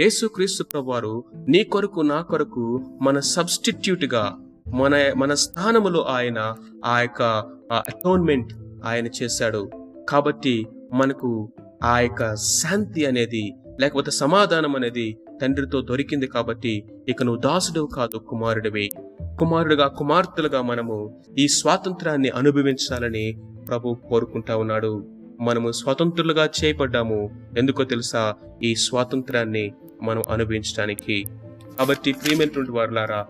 యేసుక్రీస్తు 0.00 0.64
ప్రభువారు 0.64 1.24
నీ 1.48 1.64
కొరకు 1.64 2.00
నా 2.00 2.20
కొరకు 2.20 2.80
మన 3.02 3.20
సబ్స్టిట్యూట్గా 3.20 4.38
మన 4.68 5.12
మన 5.16 5.34
స్థానములో 5.34 6.02
ఆయన 6.02 6.54
ఆ 6.84 7.00
యొక్క 7.00 7.22
అటోన్మెంట్ 7.72 8.52
ఆయన 8.84 9.06
చేశాడు. 9.22 9.70
కాబట్టి 10.08 10.66
మనకు 10.94 11.52
ఆ 11.84 12.00
యొక్క 12.00 12.36
శాంతి 12.36 13.06
అనేది 13.06 13.54
లేకపోతే 13.80 14.10
సమాధానం 14.10 14.76
అనేది 14.76 15.18
తండ్రితో 15.42 15.80
దొరికింది 15.80 16.26
కాబట్టి 16.26 16.84
ఇక 17.08 17.22
నువ్వు 17.22 17.40
దాసుడు 17.40 17.88
కాదు 17.96 18.16
కుమారుడివి. 18.16 18.90
కుమారుడుగా 19.38 19.88
కుమార్తెలుగా 19.88 20.62
మనము 20.62 21.22
ఈ 21.38 21.48
స్వాతంత్రాన్ని 21.48 22.28
అనుభవించాలని 22.28 23.40
ప్రభు 23.68 23.96
కోరుకుంటా 24.08 24.56
ఉన్నాడు. 24.56 25.04
మనము 25.40 25.70
స్వతంత్రులుగా 25.70 26.48
చేయబడ్డాము. 26.64 27.30
ఎందుకో 27.58 27.84
తెలుసా? 27.84 28.34
ఈ 28.62 28.74
స్వాతంత్రాన్ని 28.74 29.72
మనం 30.02 30.22
అనుభవించడానికి 30.30 31.26
కాబట్టి 31.78 32.12
ప్రియమైనటువంటి 32.12 32.70
వారులారా 32.70 33.26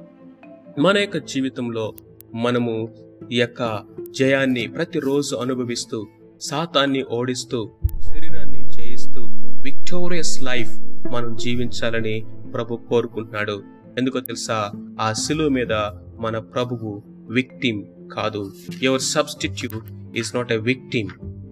మన 0.79 0.99
యొక్క 0.99 1.17
జీవితంలో 1.17 1.95
మనము 2.35 2.89
ఈ 3.33 3.41
యొక్క 3.41 3.83
జయాన్ని 4.11 4.67
ప్రతిరోజు 4.67 5.37
అనుభవిస్తూ 5.37 6.07
సాతాన్ని 6.41 7.03
ఓడిస్తూ 7.03 7.71
శరీరాన్ని 8.01 8.71
జయిస్తూ 8.71 9.27
విక్టోరియస్ 9.63 10.43
లైఫ్ 10.43 10.81
మనం 11.07 11.37
జీవించాలని 11.37 12.25
ప్రభు 12.55 12.77
కోరుకుంటున్నాడు. 12.77 13.63
ఎందుకో 13.99 14.21
తెలుసా 14.21 14.73
ఆ 15.01 15.13
శిలువ 15.13 15.49
మీద 15.49 15.73
మన 16.19 16.39
ప్రభువు 16.39 17.03
విక్టిమ్ 17.31 17.85
కాదు. 18.13 18.53
Your 18.83 19.01
substitute 19.01 20.19
is 20.19 20.37
not 20.37 20.53
a 20.53 20.57
victim 20.57 21.09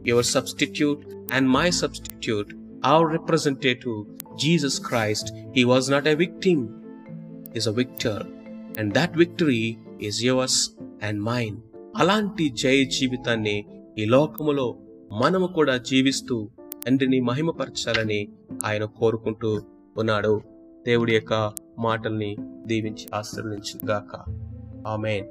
your 0.07 0.25
substitute 0.25 0.99
and 1.35 1.49
my 1.49 1.71
substitute 1.71 2.55
our 2.85 3.13
representative 3.13 4.05
Jesus 4.37 4.81
Christ 4.81 5.33
he 5.57 5.65
was 5.65 5.91
not 5.91 6.09
a 6.09 6.15
victim 6.15 6.69
is 7.57 7.69
a 7.69 7.73
victor 7.73 8.27
and 8.79 8.95
that 8.95 9.19
victory 9.19 9.77
is 10.09 10.25
yours 10.25 10.71
and 11.03 11.23
mine 11.23 11.57
అలాంటి 11.97 12.49
జయ 12.49 12.85
జీవితాన్ని 12.85 13.65
ఈ 13.99 14.05
లోకములో 14.05 14.77
మనము 15.13 15.47
కూడా 15.47 15.77
జీవిస్తూ 15.77 16.49
తండ్రిని 16.87 17.21
మహిమపరచాలని 17.21 18.29
ఆయన 18.65 18.85
కోరుకుంటూ 18.85 19.63
ఉన్నాడు. 19.99 20.41
దేవుడి 20.87 21.15
యొక్క 21.15 21.53
మాటల్ని 21.79 22.37
దీవించి 22.67 23.09
ఆశీర్వదించిన 23.15 24.01
ఆమెన్. 24.87 25.27